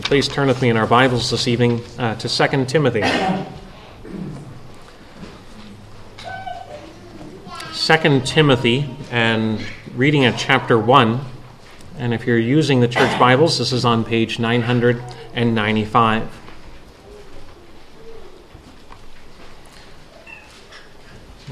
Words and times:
Well, 0.00 0.08
please 0.08 0.28
turn 0.28 0.48
with 0.48 0.62
me 0.62 0.70
in 0.70 0.78
our 0.78 0.86
Bibles 0.86 1.28
this 1.28 1.46
evening 1.46 1.82
uh, 1.98 2.14
to 2.14 2.26
2 2.26 2.64
Timothy. 2.64 3.02
2 7.74 8.22
Timothy, 8.24 8.88
and 9.10 9.60
reading 9.94 10.24
at 10.24 10.38
chapter 10.38 10.78
1. 10.78 11.20
And 11.98 12.14
if 12.14 12.26
you're 12.26 12.38
using 12.38 12.80
the 12.80 12.88
church 12.88 13.20
Bibles, 13.20 13.58
this 13.58 13.72
is 13.72 13.84
on 13.84 14.02
page 14.02 14.38
995. 14.38 16.40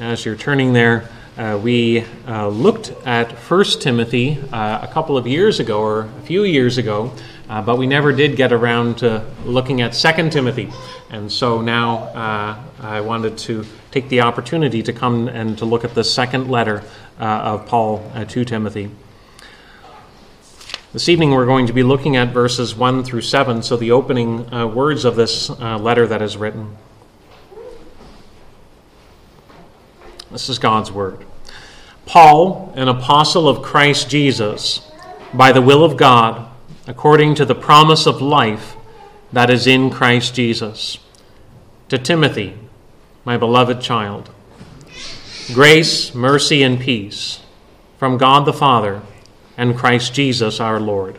As 0.01 0.25
you're 0.25 0.37
turning 0.37 0.73
there, 0.73 1.11
uh, 1.37 1.61
we 1.63 2.07
uh, 2.27 2.49
looked 2.49 2.95
at 3.05 3.31
1 3.31 3.65
Timothy 3.79 4.43
uh, 4.51 4.79
a 4.81 4.89
couple 4.91 5.19
of 5.19 5.27
years 5.27 5.61
ago, 5.61 5.83
or 5.83 6.05
a 6.05 6.23
few 6.23 6.45
years 6.45 6.79
ago, 6.79 7.13
uh, 7.49 7.63
but 7.63 7.79
we 7.79 7.87
never 7.87 8.13
did 8.13 8.37
get 8.37 8.53
around 8.53 8.99
to 8.99 9.25
looking 9.45 9.81
at 9.81 9.93
2 9.93 10.31
Timothy. 10.31 10.71
And 11.11 11.31
so 11.33 11.61
now 11.63 11.99
uh, 11.99 12.63
I 12.81 13.01
wanted 13.01 13.39
to 13.39 13.65
take 13.91 14.09
the 14.09 14.21
opportunity 14.21 14.83
to 14.83 14.93
come 14.93 15.29
and 15.29 15.57
to 15.59 15.65
look 15.65 15.85
at 15.85 15.95
the 15.95 16.05
second 16.05 16.51
letter 16.51 16.83
uh, 17.19 17.25
of 17.25 17.67
Paul 17.67 18.11
uh, 18.15 18.25
to 18.27 18.45
Timothy. 18.45 18.91
This 20.93 21.09
evening 21.09 21.31
we're 21.31 21.47
going 21.47 21.67
to 21.67 21.73
be 21.73 21.83
looking 21.83 22.17
at 22.17 22.29
verses 22.29 22.75
1 22.75 23.05
through 23.05 23.21
7, 23.21 23.63
so 23.63 23.77
the 23.77 23.91
opening 23.91 24.53
uh, 24.53 24.67
words 24.67 25.05
of 25.05 25.17
this 25.17 25.51
uh, 25.51 25.79
letter 25.79 26.07
that 26.07 26.23
is 26.23 26.37
written. 26.37 26.77
This 30.31 30.49
is 30.49 30.59
God's 30.59 30.93
word. 30.93 31.25
Paul, 32.05 32.73
an 32.75 32.89
apostle 32.89 33.49
of 33.49 33.63
Christ 33.63 34.09
Jesus, 34.09 34.91
by 35.35 35.53
the 35.53 35.61
will 35.61 35.85
of 35.85 35.97
God, 35.99 36.48
according 36.89 37.35
to 37.35 37.45
the 37.45 37.55
promise 37.55 38.07
of 38.07 38.23
life 38.23 38.75
that 39.31 39.51
is 39.51 39.67
in 39.67 39.91
Christ 39.91 40.35
Jesus. 40.35 40.99
To 41.91 41.99
Timothy, 41.99 42.57
my 43.27 43.37
beloved 43.37 43.83
child, 43.83 44.31
grace, 45.53 46.15
mercy, 46.15 46.63
and 46.63 46.81
peace 46.81 47.41
from 47.99 48.17
God 48.17 48.47
the 48.47 48.55
Father 48.55 49.03
and 49.59 49.77
Christ 49.77 50.15
Jesus 50.15 50.61
our 50.61 50.81
Lord. 50.81 51.19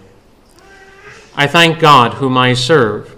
I 1.35 1.45
thank 1.45 1.79
God, 1.79 2.15
whom 2.15 2.35
I 2.35 2.55
serve, 2.55 3.15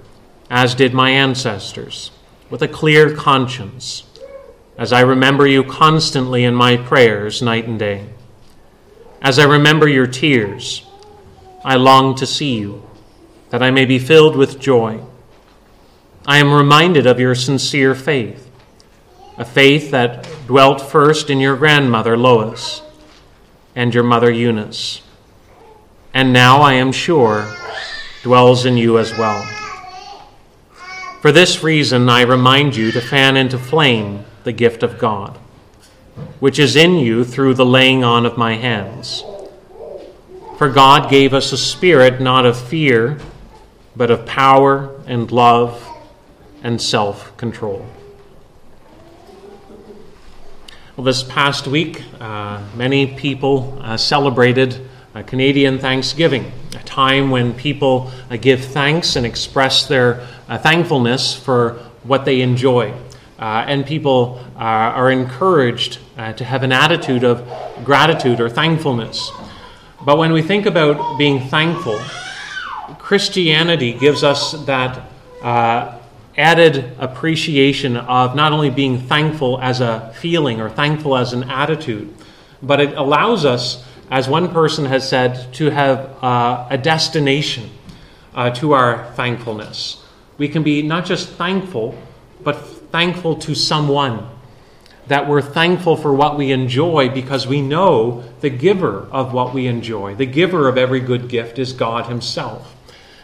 as 0.49 0.75
did 0.75 0.94
my 0.94 1.09
ancestors, 1.09 2.11
with 2.49 2.61
a 2.61 2.67
clear 2.67 3.16
conscience, 3.16 4.03
as 4.77 4.91
I 4.91 4.99
remember 4.99 5.47
you 5.47 5.63
constantly 5.63 6.44
in 6.44 6.53
my 6.53 6.75
prayers 6.75 7.41
night 7.41 7.66
and 7.66 7.79
day. 7.79 8.09
As 9.22 9.39
I 9.39 9.45
remember 9.45 9.88
your 9.88 10.07
tears, 10.07 10.85
I 11.63 11.75
long 11.75 12.15
to 12.15 12.25
see 12.25 12.57
you, 12.57 12.87
that 13.51 13.61
I 13.61 13.69
may 13.69 13.85
be 13.85 13.99
filled 13.99 14.35
with 14.35 14.59
joy. 14.59 15.01
I 16.25 16.37
am 16.37 16.51
reminded 16.51 17.05
of 17.05 17.19
your 17.19 17.35
sincere 17.35 17.93
faith, 17.93 18.49
a 19.37 19.45
faith 19.45 19.91
that 19.91 20.27
dwelt 20.47 20.81
first 20.81 21.29
in 21.29 21.39
your 21.39 21.55
grandmother 21.55 22.17
Lois 22.17 22.81
and 23.75 23.93
your 23.93 24.03
mother 24.03 24.31
Eunice, 24.31 25.01
and 26.13 26.33
now 26.33 26.61
I 26.61 26.73
am 26.73 26.91
sure 26.91 27.55
dwells 28.23 28.65
in 28.65 28.77
you 28.77 28.97
as 28.97 29.11
well. 29.17 29.43
For 31.21 31.31
this 31.31 31.63
reason, 31.63 32.09
I 32.09 32.21
remind 32.21 32.75
you 32.75 32.91
to 32.91 33.01
fan 33.01 33.37
into 33.37 33.59
flame 33.59 34.25
the 34.43 34.51
gift 34.51 34.81
of 34.81 34.97
God, 34.97 35.37
which 36.39 36.57
is 36.57 36.75
in 36.75 36.95
you 36.95 37.23
through 37.23 37.53
the 37.53 37.65
laying 37.65 38.03
on 38.03 38.25
of 38.25 38.37
my 38.37 38.55
hands. 38.55 39.23
For 40.61 40.69
God 40.69 41.09
gave 41.09 41.33
us 41.33 41.51
a 41.53 41.57
spirit 41.57 42.21
not 42.21 42.45
of 42.45 42.55
fear, 42.55 43.17
but 43.95 44.11
of 44.11 44.27
power 44.27 44.93
and 45.07 45.31
love 45.31 45.83
and 46.61 46.79
self 46.79 47.35
control. 47.35 47.83
Well, 50.95 51.03
this 51.03 51.23
past 51.23 51.66
week, 51.66 52.03
uh, 52.19 52.61
many 52.75 53.07
people 53.07 53.79
uh, 53.81 53.97
celebrated 53.97 54.88
Canadian 55.25 55.79
Thanksgiving, 55.79 56.51
a 56.75 56.83
time 56.83 57.31
when 57.31 57.55
people 57.55 58.11
uh, 58.29 58.38
give 58.38 58.63
thanks 58.63 59.16
and 59.16 59.25
express 59.25 59.88
their 59.88 60.27
uh, 60.47 60.59
thankfulness 60.59 61.35
for 61.35 61.79
what 62.03 62.23
they 62.23 62.41
enjoy. 62.41 62.94
Uh, 63.39 63.66
and 63.66 63.83
people 63.83 64.39
are 64.57 65.09
encouraged 65.09 65.97
to 66.38 66.45
have 66.45 66.61
an 66.61 66.71
attitude 66.71 67.23
of 67.23 67.50
gratitude 67.83 68.39
or 68.39 68.47
thankfulness. 68.47 69.31
But 70.03 70.17
when 70.17 70.34
we 70.34 70.41
think 70.41 70.66
about 70.66 71.17
being 71.17 71.39
thankful, 71.39 72.00
Christianity 72.97 73.94
gives 73.94 74.23
us 74.23 74.53
that 74.66 75.00
uh, 75.44 76.00
added 76.38 76.95
appreciation 76.97 77.97
of 77.97 78.35
not 78.35 78.51
only 78.51 78.72
being 78.72 79.00
thankful 79.00 79.59
as 79.62 79.79
a 79.79 80.12
feeling 80.19 80.59
or 80.59 80.69
thankful 80.69 81.16
as 81.16 81.34
an 81.34 81.44
attitude, 81.50 82.13
but 82.63 82.79
it 82.79 82.97
allows 82.97 83.45
us, 83.45 83.85
as 84.09 84.28
one 84.28 84.50
person 84.50 84.85
has 84.85 85.07
said, 85.07 85.53
to 85.53 85.69
have 85.69 86.00
uh, 86.23 86.68
a 86.69 86.78
destination 86.78 87.69
uh, 88.33 88.50
to 88.50 88.73
our 88.73 89.12
thankfulness. 89.13 90.03
We 90.38 90.47
can 90.47 90.63
be 90.63 90.81
not 90.81 91.06
just 91.06 91.29
thankful, 91.29 91.95
but 92.44 92.56
thankful 92.91 93.35
to 93.35 93.53
someone 93.53 94.28
that 95.11 95.27
we're 95.27 95.41
thankful 95.41 95.97
for 95.97 96.13
what 96.13 96.38
we 96.38 96.53
enjoy 96.53 97.09
because 97.09 97.45
we 97.45 97.61
know 97.61 98.23
the 98.39 98.49
giver 98.49 99.09
of 99.11 99.33
what 99.33 99.53
we 99.53 99.67
enjoy, 99.67 100.16
the 100.16 100.25
giver 100.25 100.69
of 100.69 100.77
every 100.77 101.01
good 101.01 101.27
gift 101.27 101.59
is 101.59 101.73
God 101.73 102.05
Himself. 102.05 102.73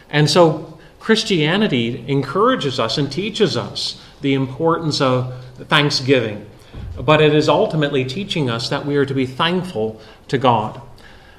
And 0.09 0.29
so 0.29 0.77
Christianity 0.99 2.03
encourages 2.05 2.77
us 2.77 2.97
and 2.97 3.09
teaches 3.09 3.55
us 3.55 4.03
the 4.19 4.33
importance 4.33 4.99
of 4.99 5.33
thanksgiving, 5.69 6.45
but 6.99 7.21
it 7.21 7.33
is 7.33 7.47
ultimately 7.47 8.03
teaching 8.03 8.49
us 8.49 8.67
that 8.67 8.85
we 8.85 8.97
are 8.97 9.05
to 9.05 9.13
be 9.13 9.25
thankful 9.25 10.01
to 10.27 10.37
God. 10.37 10.81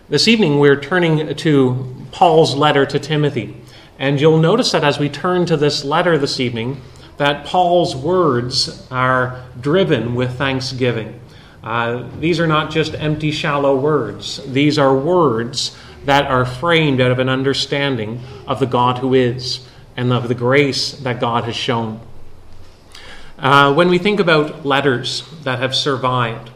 This 0.09 0.29
evening, 0.29 0.59
we're 0.59 0.81
turning 0.81 1.37
to 1.37 1.95
Paul's 2.11 2.55
letter 2.55 2.87
to 2.87 2.99
Timothy. 2.99 3.55
And 3.99 4.19
you'll 4.19 4.39
notice 4.39 4.73
that 4.73 4.83
as 4.83 4.99
we 4.99 5.11
turn 5.11 5.45
to 5.45 5.59
this 5.59 5.85
letter 5.85 6.17
this 6.17 6.41
evening, 6.41 6.81
that 7.19 7.45
Paul's 7.45 7.95
words 7.95 8.87
are 8.91 9.45
driven 9.61 10.15
with 10.15 10.39
thanksgiving. 10.39 11.21
Uh, 11.63 12.09
these 12.21 12.41
are 12.41 12.47
not 12.47 12.71
just 12.71 12.95
empty, 12.95 13.31
shallow 13.31 13.77
words. 13.77 14.41
These 14.51 14.79
are 14.79 14.97
words 14.97 15.77
that 16.05 16.27
are 16.27 16.47
framed 16.47 17.01
out 17.01 17.11
of 17.11 17.19
an 17.19 17.29
understanding 17.29 18.23
of 18.47 18.61
the 18.61 18.67
God 18.67 18.99
who 18.99 19.15
is 19.15 19.67
and 19.97 20.13
of 20.13 20.29
the 20.29 20.35
grace 20.35 20.93
that 20.93 21.21
God 21.21 21.45
has 21.45 21.57
shown. 21.57 22.01
Uh, 23.37 23.75
when 23.75 23.89
we 23.89 23.99
think 23.99 24.21
about 24.21 24.65
letters 24.65 25.25
that 25.43 25.59
have 25.59 25.75
survived, 25.75 26.51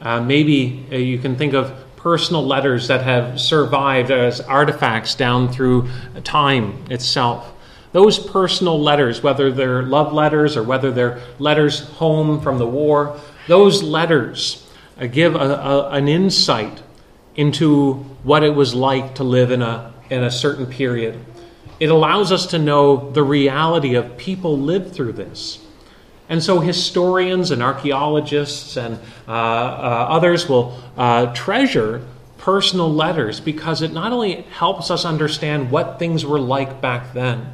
uh, 0.00 0.20
maybe 0.20 0.86
uh, 0.92 0.96
you 0.96 1.18
can 1.18 1.36
think 1.36 1.54
of 1.54 1.72
personal 1.96 2.46
letters 2.46 2.88
that 2.88 3.02
have 3.02 3.40
survived 3.40 4.10
as 4.10 4.40
artifacts 4.40 5.14
down 5.14 5.48
through 5.48 5.88
time 6.22 6.84
itself 6.90 7.53
those 7.94 8.18
personal 8.18 8.82
letters, 8.82 9.22
whether 9.22 9.52
they're 9.52 9.84
love 9.84 10.12
letters 10.12 10.56
or 10.56 10.64
whether 10.64 10.90
they're 10.90 11.20
letters 11.38 11.78
home 11.90 12.40
from 12.40 12.58
the 12.58 12.66
war, 12.66 13.20
those 13.46 13.84
letters 13.84 14.68
uh, 15.00 15.06
give 15.06 15.36
a, 15.36 15.38
a, 15.38 15.90
an 15.90 16.08
insight 16.08 16.82
into 17.36 17.94
what 18.24 18.42
it 18.42 18.52
was 18.52 18.74
like 18.74 19.14
to 19.14 19.22
live 19.22 19.52
in 19.52 19.62
a, 19.62 19.94
in 20.10 20.24
a 20.24 20.30
certain 20.30 20.66
period. 20.66 21.24
It 21.78 21.88
allows 21.88 22.32
us 22.32 22.46
to 22.46 22.58
know 22.58 23.12
the 23.12 23.22
reality 23.22 23.94
of 23.94 24.16
people 24.16 24.58
lived 24.58 24.92
through 24.92 25.12
this. 25.12 25.64
And 26.28 26.42
so, 26.42 26.58
historians 26.58 27.52
and 27.52 27.62
archaeologists 27.62 28.76
and 28.76 28.98
uh, 29.28 29.30
uh, 29.30 30.06
others 30.10 30.48
will 30.48 30.76
uh, 30.96 31.32
treasure 31.32 32.04
personal 32.38 32.92
letters 32.92 33.38
because 33.38 33.82
it 33.82 33.92
not 33.92 34.10
only 34.10 34.42
helps 34.42 34.90
us 34.90 35.04
understand 35.04 35.70
what 35.70 36.00
things 36.00 36.26
were 36.26 36.40
like 36.40 36.80
back 36.80 37.12
then, 37.12 37.52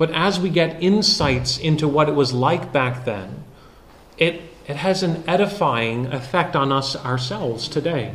but 0.00 0.10
as 0.12 0.40
we 0.40 0.48
get 0.48 0.82
insights 0.82 1.58
into 1.58 1.86
what 1.86 2.08
it 2.08 2.14
was 2.14 2.32
like 2.32 2.72
back 2.72 3.04
then, 3.04 3.44
it, 4.16 4.40
it 4.66 4.76
has 4.76 5.02
an 5.02 5.22
edifying 5.28 6.06
effect 6.06 6.56
on 6.56 6.72
us 6.72 6.96
ourselves 7.04 7.68
today. 7.68 8.14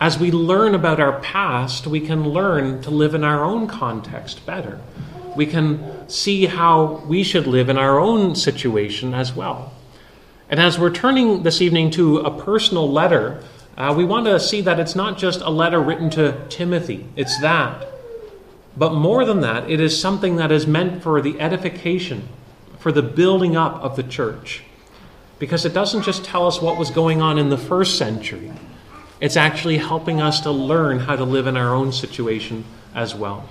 As 0.00 0.18
we 0.18 0.32
learn 0.32 0.74
about 0.74 0.98
our 0.98 1.20
past, 1.20 1.86
we 1.86 2.00
can 2.00 2.30
learn 2.30 2.82
to 2.82 2.90
live 2.90 3.14
in 3.14 3.22
our 3.22 3.44
own 3.44 3.68
context 3.68 4.44
better. 4.46 4.80
We 5.36 5.46
can 5.46 6.08
see 6.08 6.46
how 6.46 7.04
we 7.06 7.22
should 7.22 7.46
live 7.46 7.68
in 7.68 7.78
our 7.78 8.00
own 8.00 8.34
situation 8.34 9.14
as 9.14 9.32
well. 9.32 9.72
And 10.50 10.58
as 10.58 10.76
we're 10.76 10.90
turning 10.90 11.44
this 11.44 11.62
evening 11.62 11.92
to 11.92 12.18
a 12.18 12.36
personal 12.36 12.90
letter, 12.90 13.44
uh, 13.76 13.94
we 13.96 14.04
want 14.04 14.26
to 14.26 14.40
see 14.40 14.60
that 14.62 14.80
it's 14.80 14.96
not 14.96 15.18
just 15.18 15.40
a 15.40 15.50
letter 15.50 15.80
written 15.80 16.10
to 16.10 16.44
Timothy, 16.48 17.06
it's 17.14 17.40
that. 17.42 17.93
But 18.76 18.94
more 18.94 19.24
than 19.24 19.40
that, 19.40 19.70
it 19.70 19.80
is 19.80 20.00
something 20.00 20.36
that 20.36 20.50
is 20.50 20.66
meant 20.66 21.02
for 21.02 21.20
the 21.20 21.40
edification, 21.40 22.28
for 22.78 22.90
the 22.90 23.02
building 23.02 23.56
up 23.56 23.74
of 23.82 23.96
the 23.96 24.02
church. 24.02 24.62
Because 25.38 25.64
it 25.64 25.74
doesn't 25.74 26.02
just 26.02 26.24
tell 26.24 26.46
us 26.46 26.60
what 26.60 26.76
was 26.76 26.90
going 26.90 27.22
on 27.22 27.38
in 27.38 27.50
the 27.50 27.58
first 27.58 27.98
century, 27.98 28.52
it's 29.20 29.36
actually 29.36 29.78
helping 29.78 30.20
us 30.20 30.40
to 30.40 30.50
learn 30.50 31.00
how 31.00 31.16
to 31.16 31.24
live 31.24 31.46
in 31.46 31.56
our 31.56 31.74
own 31.74 31.92
situation 31.92 32.64
as 32.94 33.14
well. 33.14 33.48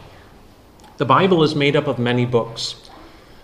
The 0.98 1.06
Bible 1.06 1.44
is 1.44 1.56
made 1.56 1.76
up 1.76 1.88
of 1.88 1.98
many 1.98 2.26
books. 2.26 2.90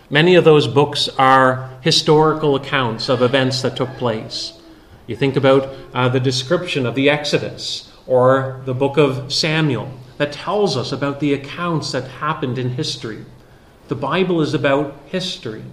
Many 0.09 0.35
of 0.35 0.43
those 0.43 0.67
books 0.67 1.09
are 1.17 1.69
historical 1.81 2.55
accounts 2.55 3.09
of 3.09 3.21
events 3.21 3.61
that 3.61 3.75
took 3.75 3.89
place. 3.97 4.59
You 5.07 5.15
think 5.15 5.35
about 5.35 5.73
uh, 5.93 6.09
the 6.09 6.19
description 6.19 6.85
of 6.85 6.95
the 6.95 7.09
Exodus 7.09 7.91
or 8.05 8.61
the 8.65 8.73
book 8.73 8.97
of 8.97 9.33
Samuel 9.33 9.91
that 10.19 10.33
tells 10.33 10.75
us 10.75 10.91
about 10.91 11.21
the 11.21 11.33
accounts 11.33 11.93
that 11.93 12.03
happened 12.03 12.59
in 12.59 12.71
history. 12.71 13.25
The 13.87 13.95
Bible 13.95 14.41
is 14.41 14.53
about 14.53 14.95
history. 15.05 15.63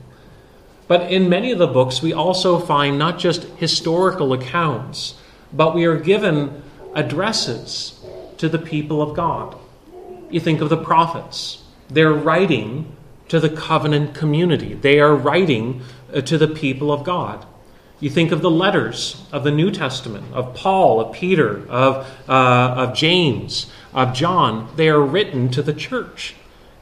But 0.87 1.11
in 1.13 1.29
many 1.29 1.51
of 1.51 1.59
the 1.59 1.67
books, 1.67 2.01
we 2.01 2.13
also 2.13 2.61
find 2.61 2.97
not 2.97 3.19
just 3.19 3.43
historical 3.57 4.33
accounts, 4.33 5.15
but 5.53 5.75
we 5.75 5.85
are 5.85 5.99
given 5.99 6.63
addresses 6.95 8.01
to 8.39 8.49
the 8.49 8.61
people 8.61 9.03
of 9.03 9.17
God. 9.17 9.59
You 10.31 10.39
think 10.39 10.61
of 10.61 10.69
the 10.69 10.77
prophets, 10.77 11.65
they're 11.89 12.13
writing 12.13 12.97
to 13.29 13.41
the 13.41 13.51
covenant 13.51 14.15
community, 14.15 14.75
they 14.75 15.01
are 15.01 15.15
writing 15.15 15.83
uh, 16.15 16.21
to 16.21 16.39
the 16.39 16.47
people 16.47 16.93
of 16.93 17.03
God. 17.03 17.45
You 17.99 18.11
think 18.11 18.31
of 18.31 18.43
the 18.43 18.51
letters 18.51 19.25
of 19.33 19.43
the 19.43 19.51
New 19.51 19.71
Testament, 19.71 20.27
of 20.35 20.55
Paul, 20.55 21.01
of 21.01 21.15
Peter, 21.15 21.67
of, 21.69 22.07
uh, 22.29 22.33
of 22.77 22.95
James, 22.95 23.73
of 23.97 24.13
John. 24.13 24.69
They 24.77 24.91
are 24.91 25.01
written 25.01 25.49
to 25.53 25.63
the 25.63 25.73
church. 25.73 26.37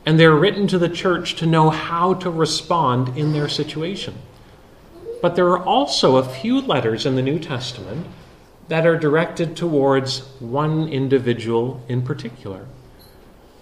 And 0.04 0.20
they're 0.20 0.34
written 0.34 0.66
to 0.66 0.78
the 0.78 0.88
church 0.90 1.36
to 1.36 1.46
know 1.46 1.70
how 1.70 2.12
to 2.14 2.28
respond 2.28 3.16
in 3.16 3.32
their 3.32 3.48
situation. 3.48 4.16
But 5.22 5.36
there 5.36 5.48
are 5.48 5.64
also 5.64 6.16
a 6.16 6.28
few 6.28 6.60
letters 6.60 7.06
in 7.06 7.14
the 7.14 7.22
New 7.22 7.38
Testament 7.38 8.06
that 8.68 8.86
are 8.86 8.98
directed 8.98 9.56
towards 9.56 10.20
one 10.40 10.88
individual 10.88 11.82
in 11.88 12.02
particular. 12.02 12.66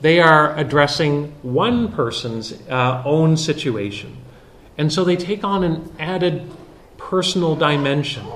They 0.01 0.19
are 0.19 0.57
addressing 0.59 1.33
one 1.43 1.93
person's 1.93 2.55
uh, 2.69 3.03
own 3.05 3.37
situation. 3.37 4.17
And 4.77 4.93
so 4.93 5.05
they 5.05 5.17
take 5.17 5.45
on 5.45 5.63
an 5.63 5.95
added 6.01 6.51
personal 6.97 7.55
dimension. 7.55 8.27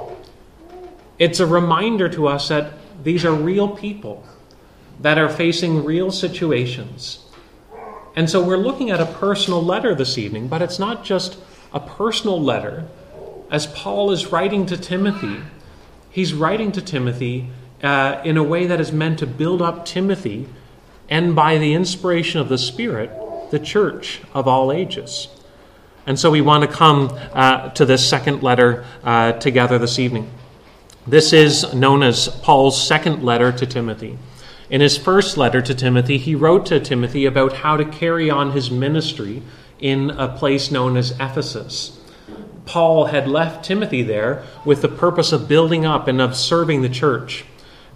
It's 1.18 1.40
a 1.40 1.46
reminder 1.46 2.08
to 2.10 2.28
us 2.28 2.48
that 2.48 2.74
these 3.02 3.24
are 3.24 3.32
real 3.32 3.68
people 3.68 4.24
that 5.00 5.18
are 5.18 5.28
facing 5.28 5.84
real 5.84 6.10
situations. 6.10 7.24
And 8.14 8.30
so 8.30 8.42
we're 8.42 8.56
looking 8.56 8.90
at 8.90 9.00
a 9.00 9.06
personal 9.06 9.62
letter 9.62 9.94
this 9.94 10.16
evening, 10.16 10.48
but 10.48 10.62
it's 10.62 10.78
not 10.78 11.04
just 11.04 11.38
a 11.72 11.80
personal 11.80 12.40
letter. 12.40 12.86
As 13.50 13.66
Paul 13.66 14.10
is 14.10 14.32
writing 14.32 14.64
to 14.66 14.76
Timothy, 14.76 15.42
he's 16.10 16.32
writing 16.32 16.72
to 16.72 16.80
Timothy 16.80 17.50
uh, 17.82 18.20
in 18.24 18.36
a 18.36 18.42
way 18.42 18.66
that 18.66 18.80
is 18.80 18.90
meant 18.90 19.18
to 19.18 19.26
build 19.26 19.60
up 19.60 19.84
Timothy 19.84 20.48
and 21.08 21.36
by 21.36 21.58
the 21.58 21.74
inspiration 21.74 22.40
of 22.40 22.48
the 22.48 22.58
Spirit, 22.58 23.10
the 23.50 23.58
church 23.58 24.22
of 24.34 24.48
all 24.48 24.72
ages. 24.72 25.28
And 26.06 26.18
so 26.18 26.30
we 26.30 26.40
want 26.40 26.62
to 26.62 26.74
come 26.74 27.10
uh, 27.32 27.70
to 27.70 27.84
this 27.84 28.08
second 28.08 28.42
letter 28.42 28.84
uh, 29.04 29.32
together 29.32 29.78
this 29.78 29.98
evening. 29.98 30.30
This 31.06 31.32
is 31.32 31.74
known 31.74 32.02
as 32.02 32.28
Paul's 32.28 32.84
second 32.84 33.22
letter 33.22 33.52
to 33.52 33.66
Timothy. 33.66 34.18
In 34.68 34.80
his 34.80 34.98
first 34.98 35.36
letter 35.36 35.62
to 35.62 35.74
Timothy, 35.74 36.18
he 36.18 36.34
wrote 36.34 36.66
to 36.66 36.80
Timothy 36.80 37.24
about 37.24 37.52
how 37.54 37.76
to 37.76 37.84
carry 37.84 38.28
on 38.28 38.50
his 38.50 38.70
ministry 38.70 39.42
in 39.78 40.10
a 40.10 40.28
place 40.28 40.70
known 40.70 40.96
as 40.96 41.12
Ephesus. 41.12 42.00
Paul 42.64 43.06
had 43.06 43.28
left 43.28 43.64
Timothy 43.64 44.02
there 44.02 44.42
with 44.64 44.82
the 44.82 44.88
purpose 44.88 45.30
of 45.30 45.46
building 45.46 45.86
up 45.86 46.08
and 46.08 46.20
of 46.20 46.36
serving 46.36 46.82
the 46.82 46.88
church. 46.88 47.44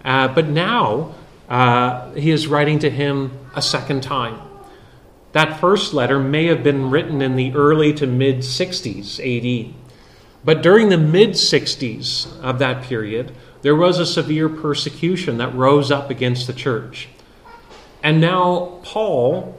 Uh, 0.05 0.29
but 0.29 0.47
now 0.47 1.15
uh, 1.49 2.13
he 2.13 2.31
is 2.31 2.47
writing 2.47 2.79
to 2.79 2.91
him 2.91 3.33
a 3.57 3.63
second 3.63 4.03
time. 4.03 4.41
That 5.33 5.59
first 5.61 5.93
letter 5.93 6.21
may 6.21 6.47
have 6.47 6.63
been 6.63 6.91
written 6.91 7.21
in 7.21 7.35
the 7.35 7.53
early 7.53 7.93
to 7.95 8.07
mid 8.07 8.39
60s 8.39 9.19
AD. 9.19 9.75
But 10.45 10.63
during 10.63 10.89
the 10.89 10.99
mid 10.99 11.31
60s 11.31 12.41
of 12.41 12.61
that 12.61 12.85
period, 12.85 13.33
there 13.63 13.77
was 13.77 13.99
a 13.99 14.07
severe 14.07 14.49
persecution 14.49 15.39
that 15.39 15.55
rose 15.55 15.91
up 15.91 16.11
against 16.11 16.47
the 16.47 16.53
church. 16.53 17.09
And 18.03 18.21
now 18.21 18.81
Paul 18.83 19.59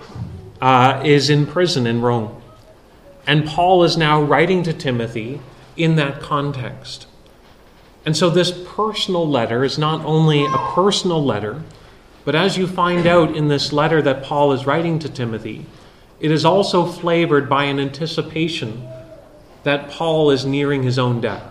uh, 0.62 1.02
is 1.06 1.30
in 1.30 1.46
prison 1.46 1.86
in 1.86 2.02
Rome. 2.02 2.42
And 3.28 3.46
Paul 3.46 3.84
is 3.84 3.98
now 3.98 4.22
writing 4.22 4.64
to 4.64 4.74
Timothy 4.74 5.40
in 5.78 5.96
that 5.98 6.22
context. 6.22 7.08
And 8.06 8.18
so 8.18 8.30
this 8.30 8.52
personal 8.68 9.28
letter 9.28 9.64
is 9.64 9.78
not 9.78 10.04
only 10.06 10.44
a 10.44 10.58
personal 10.74 11.24
letter, 11.24 11.62
but 12.26 12.36
as 12.36 12.58
you 12.58 12.68
find 12.68 13.06
out 13.06 13.36
in 13.36 13.48
this 13.48 13.72
letter 13.72 14.02
that 14.02 14.24
Paul 14.24 14.54
is 14.54 14.66
writing 14.66 14.98
to 15.00 15.10
Timothy, 15.10 15.66
it 16.20 16.32
is 16.32 16.46
also 16.46 16.86
flavored 16.86 17.50
by 17.50 17.66
an 17.66 17.80
anticipation 17.80 18.88
that 19.64 19.90
Paul 19.90 20.32
is 20.32 20.46
nearing 20.46 20.84
his 20.84 20.98
own 20.98 21.22
death. 21.22 21.51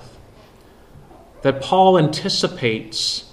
That 1.42 1.62
Paul 1.62 1.98
anticipates 1.98 3.32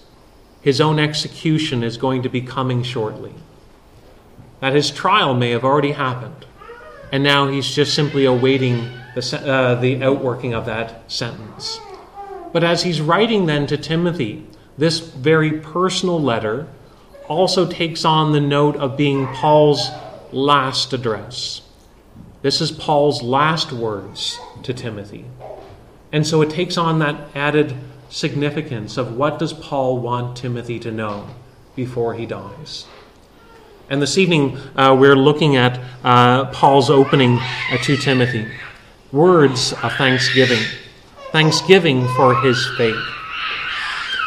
his 0.62 0.82
own 0.82 1.00
execution 1.00 1.84
is 1.84 1.98
going 1.98 2.24
to 2.24 2.30
be 2.30 2.42
coming 2.42 2.84
shortly. 2.84 3.34
That 4.60 4.74
his 4.74 4.92
trial 4.92 5.34
may 5.34 5.52
have 5.52 5.64
already 5.64 5.92
happened, 5.92 6.46
and 7.12 7.24
now 7.24 7.48
he's 7.48 7.74
just 7.74 7.94
simply 7.94 8.26
awaiting 8.26 8.90
the, 9.16 9.42
uh, 9.46 9.76
the 9.76 10.04
outworking 10.04 10.54
of 10.54 10.66
that 10.66 11.10
sentence. 11.12 11.80
But 12.52 12.64
as 12.64 12.84
he's 12.84 13.02
writing 13.02 13.46
then 13.46 13.68
to 13.68 13.78
Timothy, 13.78 14.46
this 14.78 15.00
very 15.00 15.60
personal 15.60 16.22
letter 16.22 16.68
also 17.28 17.70
takes 17.70 18.06
on 18.06 18.32
the 18.32 18.40
note 18.40 18.76
of 18.78 18.98
being 18.98 19.28
Paul's 19.28 19.90
last 20.32 20.94
address. 20.94 21.62
This 22.42 22.62
is 22.62 22.72
Paul's 22.72 23.22
last 23.22 23.72
words 23.72 24.40
to 24.64 24.74
Timothy. 24.74 25.26
And 26.12 26.26
so 26.26 26.42
it 26.42 26.50
takes 26.50 26.78
on 26.78 27.00
that 27.00 27.30
added 27.36 27.76
significance 28.10 28.98
of 28.98 29.16
what 29.16 29.40
does 29.40 29.54
Paul 29.54 30.00
want 30.00 30.38
Timothy 30.38 30.80
to 30.80 30.92
know 30.92 31.28
before 31.76 32.16
he 32.16 32.26
dies. 32.26 32.86
And 33.90 34.02
this 34.02 34.18
evening, 34.18 34.58
uh, 34.76 34.96
we're 35.00 35.16
looking 35.16 35.56
at 35.56 35.80
uh, 36.04 36.46
Paul's 36.52 36.90
opening 36.90 37.40
uh, 37.72 37.78
to 37.84 37.96
Timothy 37.96 38.48
words 39.12 39.72
of 39.72 39.94
thanksgiving, 39.94 40.62
thanksgiving 41.32 42.06
for 42.16 42.36
his 42.42 42.68
faith. 42.78 43.02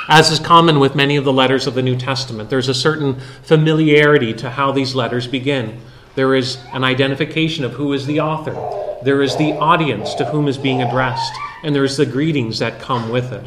As 0.09 0.31
is 0.31 0.41
common 0.41 0.81
with 0.81 0.95
many 0.95 1.17
of 1.17 1.25
the 1.25 1.33
letters 1.33 1.67
of 1.67 1.75
the 1.75 1.83
New 1.83 1.97
Testament, 1.97 2.49
there's 2.49 2.69
a 2.69 2.75
certain 2.75 3.21
familiarity 3.43 4.33
to 4.35 4.51
how 4.51 4.73
these 4.73 4.95
letters 4.95 5.27
begin. 5.27 5.79
There 6.15 6.35
is 6.35 6.59
an 6.73 6.83
identification 6.83 7.65
of 7.65 7.73
who 7.73 7.93
is 7.93 8.07
the 8.07 8.21
author, 8.21 8.55
there 9.05 9.23
is 9.23 9.37
the 9.37 9.53
audience 9.53 10.15
to 10.15 10.25
whom 10.25 10.49
is 10.49 10.59
being 10.59 10.83
addressed, 10.83 11.33
and 11.63 11.75
there 11.75 11.85
is 11.85 11.97
the 11.97 12.07
greetings 12.07 12.59
that 12.59 12.81
come 12.81 13.11
with 13.11 13.33
it. 13.33 13.45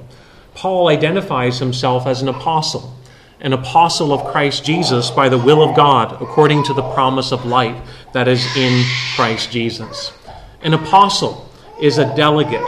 Paul 0.55 0.87
identifies 0.87 1.59
himself 1.59 2.05
as 2.05 2.21
an 2.21 2.29
apostle, 2.29 2.95
an 3.39 3.53
apostle 3.53 4.13
of 4.13 4.31
Christ 4.31 4.63
Jesus 4.63 5.09
by 5.11 5.29
the 5.29 5.37
will 5.37 5.67
of 5.67 5.75
God, 5.75 6.21
according 6.21 6.63
to 6.65 6.73
the 6.73 6.93
promise 6.93 7.31
of 7.31 7.45
life 7.45 7.81
that 8.13 8.27
is 8.27 8.45
in 8.55 8.85
Christ 9.15 9.51
Jesus. 9.51 10.11
An 10.61 10.73
apostle 10.73 11.49
is 11.81 11.97
a 11.97 12.15
delegate 12.15 12.63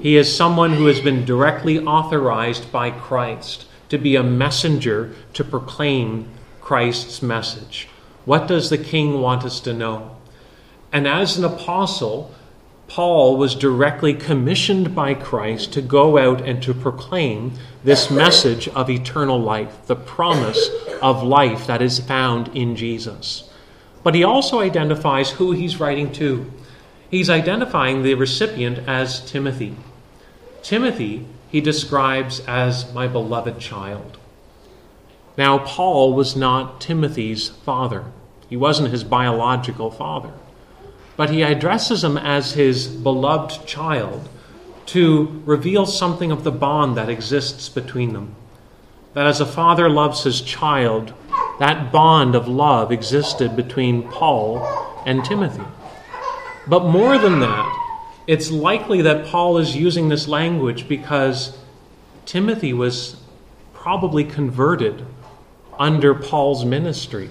he 0.00 0.16
is 0.16 0.34
someone 0.34 0.72
who 0.72 0.86
has 0.86 1.00
been 1.00 1.26
directly 1.26 1.78
authorized 1.78 2.72
by 2.72 2.90
Christ 2.90 3.66
to 3.90 3.98
be 3.98 4.16
a 4.16 4.22
messenger 4.22 5.14
to 5.34 5.44
proclaim 5.44 6.26
Christ's 6.62 7.20
message. 7.20 7.86
What 8.24 8.48
does 8.48 8.70
the 8.70 8.78
king 8.78 9.20
want 9.20 9.44
us 9.44 9.60
to 9.60 9.74
know? 9.74 10.16
And 10.90 11.06
as 11.06 11.36
an 11.36 11.44
apostle, 11.44 12.34
Paul 12.90 13.36
was 13.36 13.54
directly 13.54 14.14
commissioned 14.14 14.96
by 14.96 15.14
Christ 15.14 15.72
to 15.74 15.80
go 15.80 16.18
out 16.18 16.40
and 16.40 16.60
to 16.64 16.74
proclaim 16.74 17.52
this 17.84 18.10
message 18.10 18.66
of 18.66 18.90
eternal 18.90 19.40
life, 19.40 19.86
the 19.86 19.94
promise 19.94 20.68
of 21.00 21.22
life 21.22 21.68
that 21.68 21.80
is 21.80 22.00
found 22.00 22.48
in 22.48 22.74
Jesus. 22.74 23.48
But 24.02 24.16
he 24.16 24.24
also 24.24 24.58
identifies 24.58 25.30
who 25.30 25.52
he's 25.52 25.78
writing 25.78 26.10
to. 26.14 26.50
He's 27.08 27.30
identifying 27.30 28.02
the 28.02 28.14
recipient 28.14 28.80
as 28.88 29.20
Timothy. 29.30 29.76
Timothy 30.64 31.26
he 31.48 31.60
describes 31.60 32.40
as 32.40 32.92
my 32.92 33.06
beloved 33.06 33.60
child. 33.60 34.18
Now, 35.36 35.58
Paul 35.58 36.14
was 36.14 36.34
not 36.34 36.80
Timothy's 36.80 37.50
father, 37.50 38.06
he 38.48 38.56
wasn't 38.56 38.90
his 38.90 39.04
biological 39.04 39.92
father, 39.92 40.32
but 41.20 41.28
he 41.28 41.42
addresses 41.42 42.02
him 42.02 42.16
as 42.16 42.54
his 42.54 42.86
beloved 42.86 43.66
child 43.66 44.26
to 44.86 45.42
reveal 45.44 45.84
something 45.84 46.32
of 46.32 46.44
the 46.44 46.50
bond 46.50 46.96
that 46.96 47.10
exists 47.10 47.68
between 47.68 48.14
them. 48.14 48.34
That 49.12 49.26
as 49.26 49.38
a 49.38 49.44
father 49.44 49.90
loves 49.90 50.24
his 50.24 50.40
child, 50.40 51.12
that 51.58 51.92
bond 51.92 52.34
of 52.34 52.48
love 52.48 52.90
existed 52.90 53.54
between 53.54 54.08
Paul 54.08 54.66
and 55.04 55.22
Timothy. 55.22 55.62
But 56.66 56.86
more 56.86 57.18
than 57.18 57.40
that, 57.40 58.00
it's 58.26 58.50
likely 58.50 59.02
that 59.02 59.26
Paul 59.26 59.58
is 59.58 59.76
using 59.76 60.08
this 60.08 60.26
language 60.26 60.88
because 60.88 61.54
Timothy 62.24 62.72
was 62.72 63.20
probably 63.74 64.24
converted 64.24 65.04
under 65.78 66.14
Paul's 66.14 66.64
ministry. 66.64 67.28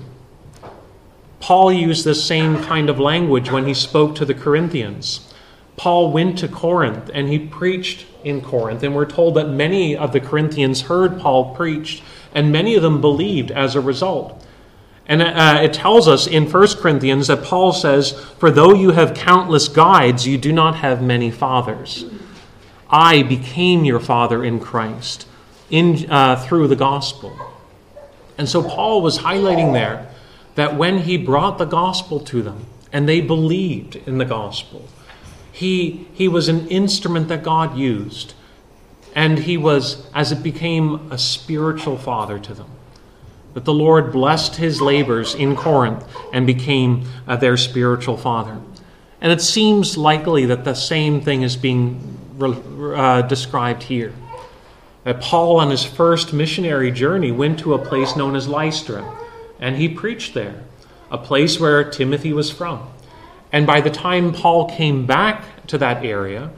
Paul 1.40 1.72
used 1.72 2.04
the 2.04 2.16
same 2.16 2.62
kind 2.64 2.90
of 2.90 3.00
language 3.00 3.52
when 3.52 3.66
he 3.66 3.74
spoke 3.74 4.16
to 4.16 4.26
the 4.26 4.34
Corinthians. 4.34 5.34
Paul 5.78 6.12
went 6.12 6.38
to 6.40 6.48
Corinth 6.48 7.10
and 7.14 7.30
he 7.30 7.40
preached 7.40 8.06
in 8.24 8.42
Corinth, 8.42 8.84
and 8.84 8.94
we're 8.94 9.06
told 9.06 9.36
that 9.36 9.48
many 9.48 9.96
of 9.96 10.12
the 10.12 10.20
Corinthians 10.20 10.82
heard 10.82 11.20
Paul 11.20 11.56
preach, 11.56 12.04
and 12.34 12.52
many 12.52 12.76
of 12.76 12.84
them 12.84 13.00
believed 13.00 13.52
as 13.52 13.76
a 13.76 13.82
result. 13.82 14.46
And 15.06 15.22
uh, 15.22 15.60
it 15.64 15.74
tells 15.74 16.08
us 16.08 16.28
in 16.28 16.52
1 16.52 16.68
Corinthians 16.78 17.28
that 17.28 17.44
Paul 17.44 17.72
says, 17.72 18.12
For 18.12 18.52
though 18.52 18.74
you 18.74 18.92
have 18.92 19.16
countless 19.16 19.68
guides, 19.68 20.28
you 20.28 20.38
do 20.38 20.52
not 20.52 20.76
have 20.76 21.02
many 21.02 21.32
fathers. 21.32 22.06
I 22.90 23.24
became 23.24 23.86
your 23.86 24.00
father 24.00 24.44
in 24.44 24.60
Christ 24.60 25.28
in, 25.70 26.10
uh, 26.12 26.36
through 26.36 26.68
the 26.68 26.76
gospel. 26.76 27.36
And 28.38 28.48
so 28.48 28.62
Paul 28.62 29.02
was 29.02 29.18
highlighting 29.18 29.74
there 29.74 30.09
that 30.60 30.76
when 30.76 31.00
he 31.00 31.18
brought 31.18 31.58
the 31.58 31.66
gospel 31.66 32.20
to 32.20 32.42
them 32.42 32.66
and 32.92 33.08
they 33.08 33.22
believed 33.22 33.96
in 33.96 34.18
the 34.18 34.26
gospel, 34.26 34.88
he, 35.52 36.08
he 36.14 36.28
was 36.28 36.48
an 36.50 36.68
instrument 36.68 37.28
that 37.28 37.44
God 37.44 37.78
used. 37.78 38.34
And 39.16 39.40
he 39.40 39.58
was, 39.58 40.06
as 40.14 40.32
it 40.32 40.44
became, 40.44 41.12
a 41.12 41.18
spiritual 41.18 41.98
father 41.98 42.40
to 42.40 42.54
them 42.54 42.70
that 43.54 43.66
the 43.66 43.74
Lord 43.74 44.12
blessed 44.12 44.56
his 44.56 44.82
labors 44.82 45.34
in 45.34 45.56
Corinth 45.56 46.06
and 46.32 46.46
became 46.46 47.06
uh, 47.28 47.36
their 47.36 47.58
spiritual 47.58 48.16
father. 48.16 48.60
And 49.22 49.32
it 49.32 49.42
seems 49.42 49.98
likely 49.98 50.46
that 50.46 50.64
the 50.64 50.76
same 50.76 51.22
thing 51.22 51.42
is 51.42 51.58
being 51.58 52.18
uh, 52.42 53.24
described 53.24 53.84
here. 53.84 54.14
That 55.04 55.20
Paul, 55.20 55.60
on 55.60 55.72
his 55.72 55.84
first 55.84 56.32
missionary 56.32 56.92
journey, 56.92 57.32
went 57.32 57.60
to 57.60 57.74
a 57.74 57.80
place 57.84 58.16
known 58.16 58.36
as 58.36 58.48
Lystra, 58.48 59.04
and 59.60 59.76
he 59.76 59.90
preached 59.90 60.34
there, 60.34 60.64
a 61.12 61.18
place 61.18 61.60
where 61.60 61.84
Timothy 61.84 62.34
was 62.34 62.52
from. 62.52 62.90
And 63.52 63.66
by 63.66 63.82
the 63.82 63.90
time 63.90 64.34
Paul 64.34 64.70
came 64.70 65.06
back 65.06 65.66
to 65.68 65.78
that 65.78 66.06
area, 66.06 66.52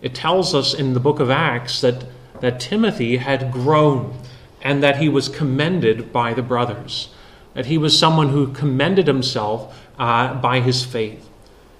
it 0.00 0.14
tells 0.14 0.54
us 0.54 0.74
in 0.74 0.94
the 0.94 1.00
book 1.00 1.20
of 1.20 1.30
Acts 1.30 1.80
that, 1.80 2.04
that 2.40 2.60
Timothy 2.60 3.18
had 3.18 3.52
grown 3.52 4.18
and 4.62 4.82
that 4.82 4.98
he 4.98 5.08
was 5.08 5.28
commended 5.28 6.12
by 6.12 6.34
the 6.34 6.42
brothers, 6.42 7.08
that 7.54 7.66
he 7.66 7.78
was 7.78 7.98
someone 7.98 8.30
who 8.30 8.52
commended 8.52 9.06
himself 9.06 9.78
uh, 9.98 10.34
by 10.34 10.60
his 10.60 10.84
faith. 10.84 11.28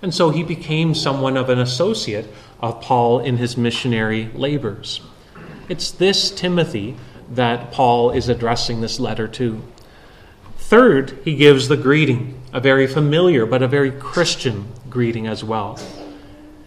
And 0.01 0.15
so 0.15 0.31
he 0.31 0.43
became 0.43 0.95
someone 0.95 1.37
of 1.37 1.49
an 1.49 1.59
associate 1.59 2.33
of 2.61 2.81
Paul 2.81 3.21
in 3.21 3.37
his 3.37 3.57
missionary 3.57 4.31
labors. 4.35 5.01
It's 5.69 5.91
this 5.91 6.31
Timothy 6.31 6.97
that 7.31 7.73
Paul 7.73 8.11
is 8.11 8.29
addressing 8.29 8.81
this 8.81 9.01
letter 9.01 9.29
to. 9.29 9.63
Third, 10.69 11.19
he 11.25 11.35
gives 11.35 11.69
the 11.69 11.79
greeting, 11.79 12.39
a 12.53 12.61
very 12.61 12.87
familiar 12.87 13.47
but 13.47 13.63
a 13.63 13.67
very 13.67 13.91
Christian 13.91 14.71
greeting 14.91 15.27
as 15.27 15.43
well. 15.43 15.81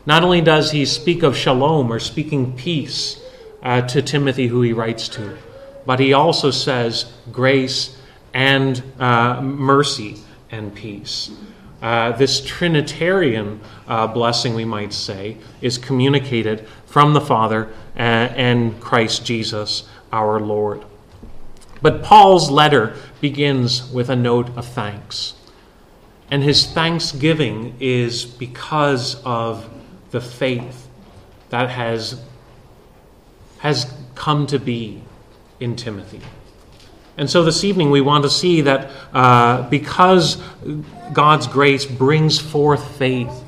Not 0.08 0.24
only 0.24 0.42
does 0.42 0.72
he 0.72 0.86
speak 0.86 1.22
of 1.22 1.38
shalom 1.38 1.94
or 1.94 2.00
speaking 2.00 2.58
peace 2.58 3.22
uh, 3.62 3.82
to 3.82 4.02
Timothy, 4.02 4.48
who 4.48 4.64
he 4.64 4.74
writes 4.74 5.08
to, 5.10 5.38
but 5.86 6.00
he 6.00 6.14
also 6.14 6.50
says 6.50 7.14
grace 7.32 7.96
and 8.34 8.82
uh, 9.00 9.40
mercy 9.40 10.18
and 10.50 10.74
peace. 10.74 11.30
Uh, 11.80 12.12
this 12.14 12.44
Trinitarian 12.44 13.62
uh, 13.88 14.08
blessing, 14.08 14.56
we 14.56 14.66
might 14.66 14.94
say, 14.94 15.38
is 15.62 15.78
communicated 15.78 16.68
from 16.88 17.14
the 17.14 17.22
Father 17.22 17.66
uh, 17.96 18.00
and 18.00 18.82
Christ 18.82 19.24
Jesus 19.24 19.88
our 20.12 20.40
Lord. 20.40 20.86
But 21.82 22.04
Paul's 22.04 22.52
letter 22.52 22.96
begins 23.20 23.92
with 23.92 24.10
a 24.10 24.16
note 24.16 24.56
of 24.56 24.68
thanks. 24.68 25.34
And 26.30 26.44
his 26.44 26.66
thanksgiving 26.66 27.76
is 27.80 28.26
because 28.26 29.22
of 29.26 29.70
the 30.12 30.22
faith 30.22 30.88
that 31.50 31.70
has, 31.70 32.22
has 33.60 33.92
come 34.16 34.48
to 34.48 34.60
be 34.60 35.04
in 35.60 35.76
Timothy. 35.76 36.22
And 37.18 37.30
so 37.30 37.44
this 37.44 37.64
evening 37.64 37.92
we 37.92 38.02
want 38.02 38.24
to 38.24 38.30
see 38.30 38.62
that 38.62 38.90
uh, 39.14 39.70
because 39.70 40.42
God's 41.12 41.48
grace 41.48 41.86
brings 41.86 42.40
forth 42.40 42.98
faith, 42.98 43.44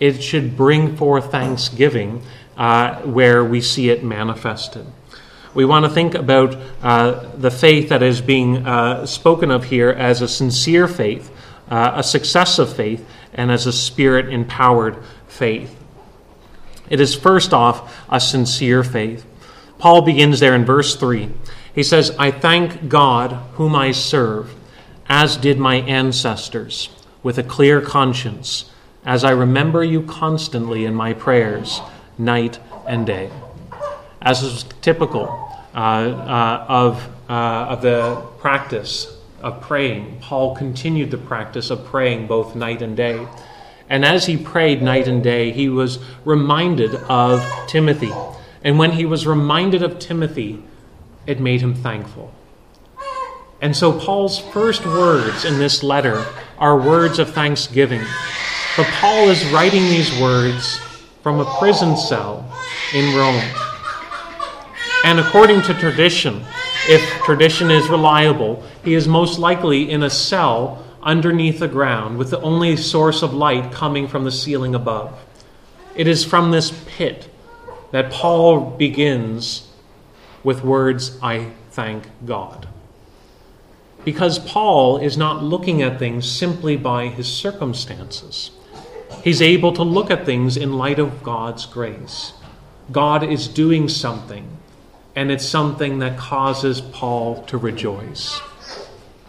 it 0.00 0.22
should 0.22 0.56
bring 0.56 0.96
forth 0.96 1.30
thanksgiving 1.30 2.22
uh, 2.56 2.96
where 3.02 3.44
we 3.44 3.60
see 3.60 3.90
it 3.90 4.02
manifested. 4.02 4.86
We 5.54 5.64
want 5.64 5.84
to 5.84 5.90
think 5.90 6.14
about 6.16 6.56
uh, 6.82 7.30
the 7.36 7.50
faith 7.50 7.90
that 7.90 8.02
is 8.02 8.20
being 8.20 8.66
uh, 8.66 9.06
spoken 9.06 9.52
of 9.52 9.64
here 9.64 9.90
as 9.90 10.20
a 10.20 10.26
sincere 10.26 10.88
faith, 10.88 11.30
uh, 11.70 11.92
a 11.94 12.02
successive 12.02 12.74
faith, 12.74 13.06
and 13.32 13.52
as 13.52 13.64
a 13.64 13.72
spirit 13.72 14.28
empowered 14.32 14.96
faith. 15.28 15.78
It 16.90 17.00
is 17.00 17.14
first 17.14 17.54
off 17.54 18.04
a 18.10 18.20
sincere 18.20 18.82
faith. 18.82 19.24
Paul 19.78 20.02
begins 20.02 20.40
there 20.40 20.56
in 20.56 20.64
verse 20.64 20.96
3. 20.96 21.30
He 21.72 21.84
says, 21.84 22.14
I 22.18 22.32
thank 22.32 22.88
God 22.88 23.32
whom 23.54 23.76
I 23.76 23.92
serve, 23.92 24.54
as 25.08 25.36
did 25.36 25.58
my 25.58 25.76
ancestors, 25.76 26.88
with 27.22 27.38
a 27.38 27.42
clear 27.44 27.80
conscience, 27.80 28.70
as 29.04 29.22
I 29.22 29.30
remember 29.30 29.84
you 29.84 30.02
constantly 30.02 30.84
in 30.84 30.94
my 30.94 31.12
prayers, 31.12 31.80
night 32.18 32.58
and 32.88 33.06
day. 33.06 33.30
As 34.20 34.42
is 34.42 34.64
typical 34.80 35.43
of, 35.74 37.02
uh, 37.28 37.32
of 37.32 37.82
the 37.82 38.22
practice 38.38 39.18
of 39.42 39.60
praying, 39.60 40.18
Paul 40.20 40.56
continued 40.56 41.10
the 41.10 41.18
practice 41.18 41.70
of 41.70 41.84
praying 41.84 42.26
both 42.26 42.54
night 42.54 42.80
and 42.80 42.96
day. 42.96 43.26
And 43.88 44.04
as 44.04 44.26
he 44.26 44.36
prayed 44.36 44.80
night 44.80 45.06
and 45.06 45.22
day, 45.22 45.52
he 45.52 45.68
was 45.68 45.98
reminded 46.24 46.94
of 46.94 47.44
Timothy. 47.66 48.12
And 48.62 48.78
when 48.78 48.92
he 48.92 49.04
was 49.04 49.26
reminded 49.26 49.82
of 49.82 49.98
Timothy, 49.98 50.62
it 51.26 51.40
made 51.40 51.60
him 51.60 51.74
thankful. 51.74 52.32
And 53.60 53.76
so 53.76 53.98
Paul's 53.98 54.38
first 54.38 54.84
words 54.86 55.44
in 55.44 55.58
this 55.58 55.82
letter 55.82 56.24
are 56.58 56.78
words 56.78 57.18
of 57.18 57.32
thanksgiving. 57.32 58.02
But 58.76 58.86
Paul 58.86 59.28
is 59.28 59.44
writing 59.52 59.82
these 59.82 60.18
words 60.20 60.78
from 61.22 61.40
a 61.40 61.58
prison 61.58 61.96
cell 61.96 62.50
in 62.94 63.16
Rome. 63.16 63.63
And 65.04 65.20
according 65.20 65.60
to 65.62 65.74
tradition, 65.74 66.42
if 66.88 67.22
tradition 67.24 67.70
is 67.70 67.88
reliable, 67.88 68.64
he 68.82 68.94
is 68.94 69.06
most 69.06 69.38
likely 69.38 69.90
in 69.90 70.02
a 70.02 70.08
cell 70.08 70.82
underneath 71.02 71.58
the 71.58 71.68
ground 71.68 72.16
with 72.16 72.30
the 72.30 72.40
only 72.40 72.74
source 72.74 73.22
of 73.22 73.34
light 73.34 73.70
coming 73.70 74.08
from 74.08 74.24
the 74.24 74.32
ceiling 74.32 74.74
above. 74.74 75.16
It 75.94 76.08
is 76.08 76.24
from 76.24 76.50
this 76.50 76.72
pit 76.96 77.28
that 77.92 78.10
Paul 78.10 78.70
begins 78.70 79.68
with 80.42 80.64
words, 80.64 81.18
I 81.22 81.50
thank 81.70 82.04
God. 82.24 82.66
Because 84.04 84.38
Paul 84.38 84.96
is 84.96 85.18
not 85.18 85.44
looking 85.44 85.82
at 85.82 85.98
things 85.98 86.30
simply 86.30 86.78
by 86.78 87.08
his 87.08 87.28
circumstances. 87.28 88.50
He's 89.22 89.42
able 89.42 89.72
to 89.74 89.82
look 89.82 90.10
at 90.10 90.24
things 90.24 90.56
in 90.56 90.78
light 90.78 90.98
of 90.98 91.22
God's 91.22 91.66
grace. 91.66 92.32
God 92.90 93.22
is 93.22 93.48
doing 93.48 93.88
something, 93.88 94.48
and 95.16 95.30
it's 95.30 95.46
something 95.46 95.98
that 96.00 96.18
causes 96.18 96.80
Paul 96.80 97.42
to 97.44 97.56
rejoice. 97.58 98.40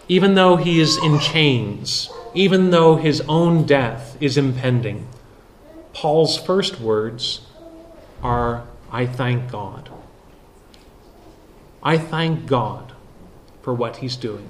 Even 0.08 0.36
though 0.36 0.56
he 0.56 0.80
is 0.80 0.98
in 0.98 1.20
chains, 1.20 2.10
even 2.34 2.70
though 2.72 2.96
his 2.96 3.22
own 3.22 3.66
death 3.66 4.18
is 4.20 4.38
impending, 4.38 5.08
Paul's 5.94 6.38
first 6.38 6.80
words 6.80 7.42
are, 8.22 8.68
I 8.92 9.06
thank 9.06 9.52
God. 9.52 9.90
I 11.86 12.00
thank 12.00 12.48
God 12.48 12.94
for 13.62 13.74
what 13.74 13.98
He's 13.98 14.16
doing. 14.16 14.50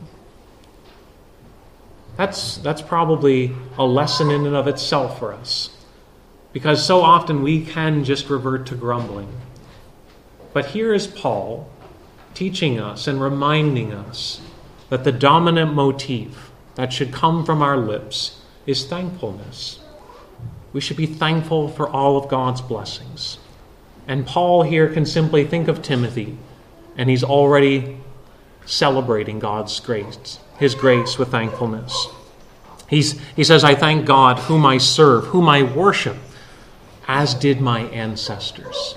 That's, 2.16 2.58
that's 2.58 2.82
probably 2.82 3.54
a 3.78 3.86
lesson 3.86 4.32
in 4.32 4.46
and 4.46 4.56
of 4.56 4.68
itself 4.68 5.20
for 5.20 5.34
us. 5.34 5.70
Because 6.54 6.86
so 6.86 7.02
often 7.02 7.44
we 7.44 7.66
can 7.66 8.06
just 8.06 8.30
revert 8.30 8.68
to 8.68 8.76
grumbling. 8.76 9.28
But 10.56 10.68
here 10.68 10.94
is 10.94 11.06
Paul 11.06 11.70
teaching 12.34 12.80
us 12.80 13.08
and 13.08 13.20
reminding 13.20 13.92
us 13.92 14.40
that 14.88 15.04
the 15.04 15.12
dominant 15.12 15.74
motif 15.74 16.50
that 16.76 16.94
should 16.94 17.12
come 17.12 17.46
from 17.46 17.62
our 17.62 17.76
lips 17.76 18.40
is 18.66 18.86
thankfulness. 18.86 19.82
We 20.72 20.80
should 20.80 20.96
be 20.96 21.08
thankful 21.08 21.68
for 21.68 21.90
all 21.90 22.16
of 22.16 22.30
God's 22.30 22.62
blessings. 22.62 23.38
And 24.08 24.26
Paul 24.26 24.64
here 24.64 24.88
can 24.88 25.06
simply 25.06 25.44
think 25.44 25.68
of 25.68 25.82
Timothy 25.82 26.38
and 26.96 27.10
he's 27.10 27.26
already 27.26 27.98
celebrating 28.66 29.40
God's 29.40 29.78
grace, 29.82 30.40
his 30.58 30.74
grace 30.74 31.18
with 31.18 31.32
thankfulness. 31.32 32.08
He's, 32.90 33.20
he 33.36 33.44
says, 33.44 33.66
I 33.66 33.76
thank 33.76 34.06
God 34.06 34.40
whom 34.40 34.66
I 34.66 34.78
serve, 34.78 35.26
whom 35.26 35.50
I 35.50 35.64
worship, 35.64 36.16
as 37.10 37.34
did 37.34 37.60
my 37.60 37.82
ancestors. 37.88 38.96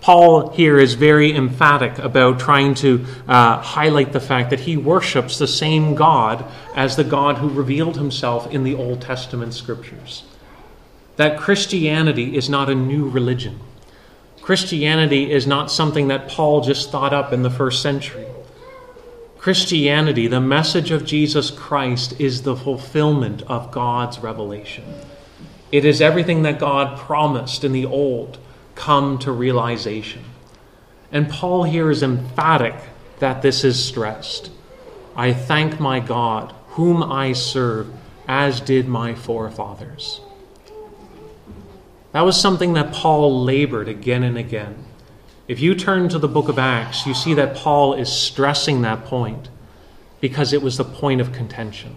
Paul 0.00 0.50
here 0.50 0.78
is 0.78 0.94
very 0.94 1.34
emphatic 1.34 1.98
about 1.98 2.40
trying 2.40 2.74
to 2.76 3.04
uh, 3.28 3.58
highlight 3.60 4.12
the 4.12 4.20
fact 4.20 4.50
that 4.50 4.60
he 4.60 4.76
worships 4.76 5.38
the 5.38 5.46
same 5.46 5.94
God 5.94 6.44
as 6.74 6.96
the 6.96 7.04
God 7.04 7.38
who 7.38 7.50
revealed 7.50 7.96
himself 7.96 8.50
in 8.50 8.64
the 8.64 8.74
Old 8.74 9.02
Testament 9.02 9.52
scriptures. 9.52 10.24
That 11.16 11.38
Christianity 11.38 12.34
is 12.36 12.48
not 12.48 12.70
a 12.70 12.74
new 12.74 13.08
religion. 13.08 13.60
Christianity 14.40 15.30
is 15.30 15.46
not 15.46 15.70
something 15.70 16.08
that 16.08 16.28
Paul 16.28 16.62
just 16.62 16.90
thought 16.90 17.12
up 17.12 17.32
in 17.32 17.42
the 17.42 17.50
first 17.50 17.82
century. 17.82 18.26
Christianity, 19.36 20.26
the 20.26 20.40
message 20.40 20.90
of 20.90 21.04
Jesus 21.04 21.50
Christ, 21.50 22.18
is 22.18 22.42
the 22.42 22.56
fulfillment 22.56 23.42
of 23.42 23.70
God's 23.70 24.18
revelation. 24.18 24.84
It 25.72 25.84
is 25.84 26.00
everything 26.00 26.42
that 26.42 26.58
God 26.58 26.98
promised 26.98 27.64
in 27.64 27.72
the 27.72 27.86
Old 27.86 28.38
come 28.80 29.18
to 29.18 29.30
realization. 29.30 30.24
And 31.12 31.28
Paul 31.28 31.64
here 31.64 31.90
is 31.90 32.02
emphatic 32.02 32.74
that 33.18 33.42
this 33.42 33.62
is 33.62 33.82
stressed. 33.82 34.50
I 35.14 35.34
thank 35.34 35.78
my 35.78 36.00
God, 36.00 36.54
whom 36.68 37.02
I 37.02 37.34
serve, 37.34 37.92
as 38.26 38.58
did 38.58 38.88
my 38.88 39.14
forefathers. 39.14 40.22
That 42.12 42.22
was 42.22 42.40
something 42.40 42.72
that 42.72 42.90
Paul 42.90 43.44
labored 43.44 43.86
again 43.86 44.22
and 44.22 44.38
again. 44.38 44.86
If 45.46 45.60
you 45.60 45.74
turn 45.74 46.08
to 46.08 46.18
the 46.18 46.26
book 46.26 46.48
of 46.48 46.58
Acts, 46.58 47.06
you 47.06 47.12
see 47.12 47.34
that 47.34 47.56
Paul 47.56 47.92
is 47.92 48.10
stressing 48.10 48.80
that 48.80 49.04
point 49.04 49.50
because 50.22 50.54
it 50.54 50.62
was 50.62 50.78
the 50.78 50.84
point 50.84 51.20
of 51.20 51.34
contention. 51.34 51.96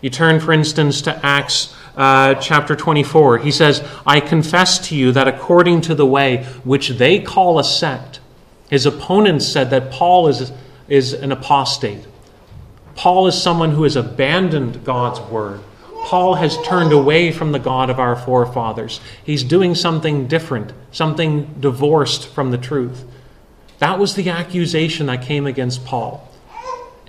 You 0.00 0.10
turn, 0.10 0.40
for 0.40 0.52
instance, 0.52 1.00
to 1.02 1.24
Acts 1.24 1.76
uh, 2.00 2.34
chapter 2.36 2.74
24. 2.74 3.38
He 3.38 3.50
says, 3.50 3.86
I 4.06 4.20
confess 4.20 4.88
to 4.88 4.96
you 4.96 5.12
that 5.12 5.28
according 5.28 5.82
to 5.82 5.94
the 5.94 6.06
way 6.06 6.44
which 6.64 6.88
they 6.88 7.20
call 7.20 7.58
a 7.58 7.64
sect, 7.64 8.20
his 8.70 8.86
opponents 8.86 9.46
said 9.46 9.68
that 9.68 9.90
Paul 9.90 10.28
is, 10.28 10.50
is 10.88 11.12
an 11.12 11.30
apostate. 11.30 12.06
Paul 12.94 13.26
is 13.26 13.40
someone 13.40 13.72
who 13.72 13.82
has 13.82 13.96
abandoned 13.96 14.82
God's 14.82 15.20
word. 15.30 15.60
Paul 16.04 16.36
has 16.36 16.56
turned 16.62 16.92
away 16.92 17.32
from 17.32 17.52
the 17.52 17.58
God 17.58 17.90
of 17.90 18.00
our 18.00 18.16
forefathers. 18.16 19.02
He's 19.22 19.44
doing 19.44 19.74
something 19.74 20.26
different, 20.26 20.72
something 20.92 21.54
divorced 21.60 22.28
from 22.28 22.50
the 22.50 22.56
truth. 22.56 23.04
That 23.78 23.98
was 23.98 24.14
the 24.14 24.30
accusation 24.30 25.06
that 25.06 25.20
came 25.20 25.46
against 25.46 25.84
Paul. 25.84 26.26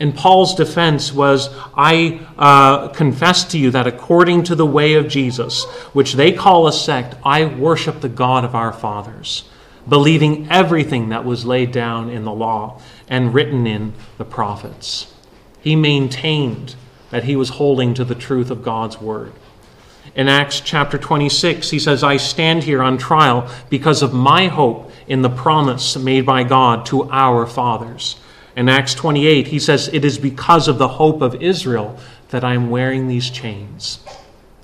And 0.02 0.16
Paul's 0.16 0.56
defense 0.56 1.14
was 1.14 1.52
I 1.78 2.22
uh, 2.36 2.88
confess 2.88 3.44
to 3.52 3.60
you 3.60 3.70
that 3.70 3.86
according 3.86 4.46
to 4.46 4.56
the 4.56 4.66
way 4.66 4.96
of 4.96 5.08
Jesus, 5.08 5.66
which 5.94 6.14
they 6.14 6.32
call 6.32 6.66
a 6.66 6.74
sect, 6.74 7.14
I 7.24 7.46
worship 7.46 8.02
the 8.02 8.10
God 8.10 8.44
of 8.44 8.56
our 8.56 8.74
fathers, 8.74 9.48
believing 9.88 10.50
everything 10.50 11.10
that 11.10 11.24
was 11.24 11.46
laid 11.46 11.72
down 11.72 12.10
in 12.10 12.24
the 12.24 12.32
law 12.32 12.82
and 13.08 13.32
written 13.32 13.68
in 13.68 13.94
the 14.18 14.26
prophets. 14.26 15.14
He 15.62 15.76
maintained 15.76 16.76
that 17.12 17.26
he 17.26 17.36
was 17.36 17.50
holding 17.50 17.94
to 17.94 18.04
the 18.04 18.16
truth 18.16 18.50
of 18.50 18.64
God's 18.64 19.00
word. 19.00 19.34
In 20.16 20.28
Acts 20.28 20.62
chapter 20.62 20.98
26, 20.98 21.70
he 21.70 21.78
says, 21.78 22.04
I 22.04 22.18
stand 22.18 22.64
here 22.64 22.82
on 22.82 22.98
trial 22.98 23.48
because 23.70 24.02
of 24.02 24.16
my 24.16 24.48
hope 24.48 24.92
in 25.06 25.22
the 25.22 25.30
promise 25.30 25.96
made 25.96 26.26
by 26.26 26.44
God 26.44 26.88
to 26.88 27.08
our 27.12 27.46
fathers 27.46 28.16
in 28.56 28.68
Acts 28.68 28.94
28, 28.94 29.48
he 29.48 29.60
says, 29.60 29.90
It 29.94 30.04
is 30.04 30.18
because 30.18 30.68
of 30.68 30.78
the 30.78 30.88
hope 30.88 31.22
of 31.22 31.42
Israel 31.42 31.98
that 32.30 32.44
I 32.44 32.54
am 32.54 32.70
wearing 32.70 33.08
these 33.08 33.30
chains. 33.30 34.00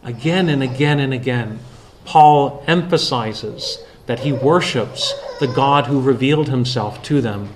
Again 0.03 0.49
and 0.49 0.61
again 0.61 0.99
and 0.99 1.13
again, 1.13 1.59
Paul 2.05 2.63
emphasizes 2.67 3.79
that 4.05 4.19
he 4.19 4.31
worships 4.31 5.13
the 5.39 5.47
God 5.47 5.87
who 5.87 6.01
revealed 6.01 6.49
himself 6.49 7.01
to 7.03 7.21
them 7.21 7.49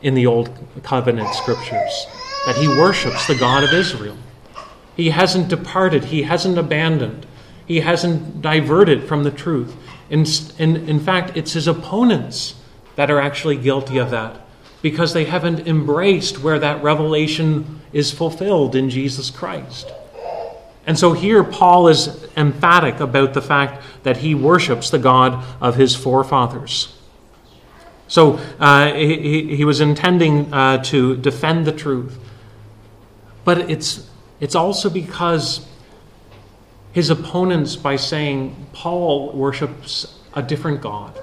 in 0.00 0.14
the 0.14 0.26
Old 0.26 0.50
Covenant 0.82 1.34
scriptures, 1.34 2.06
that 2.46 2.56
he 2.56 2.68
worships 2.68 3.26
the 3.26 3.34
God 3.34 3.64
of 3.64 3.72
Israel. 3.72 4.16
He 4.96 5.10
hasn't 5.10 5.48
departed, 5.48 6.04
he 6.04 6.22
hasn't 6.22 6.58
abandoned, 6.58 7.26
he 7.66 7.80
hasn't 7.80 8.40
diverted 8.40 9.04
from 9.04 9.24
the 9.24 9.30
truth. 9.30 9.76
In, 10.08 10.24
in, 10.58 10.88
in 10.88 11.00
fact, 11.00 11.36
it's 11.36 11.52
his 11.52 11.68
opponents 11.68 12.54
that 12.96 13.10
are 13.10 13.20
actually 13.20 13.56
guilty 13.56 13.98
of 13.98 14.10
that 14.10 14.47
because 14.82 15.12
they 15.12 15.24
haven't 15.24 15.66
embraced 15.66 16.38
where 16.38 16.58
that 16.58 16.82
revelation 16.82 17.80
is 17.92 18.12
fulfilled 18.12 18.74
in 18.74 18.90
Jesus 18.90 19.30
Christ. 19.30 19.92
And 20.86 20.98
so 20.98 21.12
here 21.12 21.44
Paul 21.44 21.88
is 21.88 22.26
emphatic 22.36 23.00
about 23.00 23.34
the 23.34 23.42
fact 23.42 23.82
that 24.04 24.18
he 24.18 24.34
worships 24.34 24.88
the 24.90 24.98
God 24.98 25.44
of 25.60 25.76
his 25.76 25.94
forefathers. 25.94 26.94
So 28.06 28.40
uh, 28.58 28.94
he, 28.94 29.54
he, 29.54 29.64
was 29.66 29.82
intending 29.82 30.52
uh, 30.52 30.82
to 30.84 31.18
defend 31.18 31.66
the 31.66 31.72
truth. 31.72 32.18
But 33.44 33.70
it's, 33.70 34.08
it's 34.40 34.54
also 34.54 34.88
because 34.88 35.66
his 36.92 37.10
opponents, 37.10 37.76
by 37.76 37.96
saying 37.96 38.56
Paul 38.72 39.32
worships 39.32 40.18
a 40.32 40.42
different 40.42 40.80
God, 40.80 41.20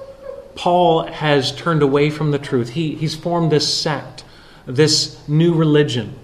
Paul 0.55 1.05
has 1.07 1.51
turned 1.51 1.81
away 1.83 2.09
from 2.09 2.31
the 2.31 2.39
truth. 2.39 2.69
He, 2.69 2.95
he's 2.95 3.15
formed 3.15 3.51
this 3.51 3.71
sect, 3.71 4.23
this 4.65 5.27
new 5.27 5.53
religion. 5.53 6.15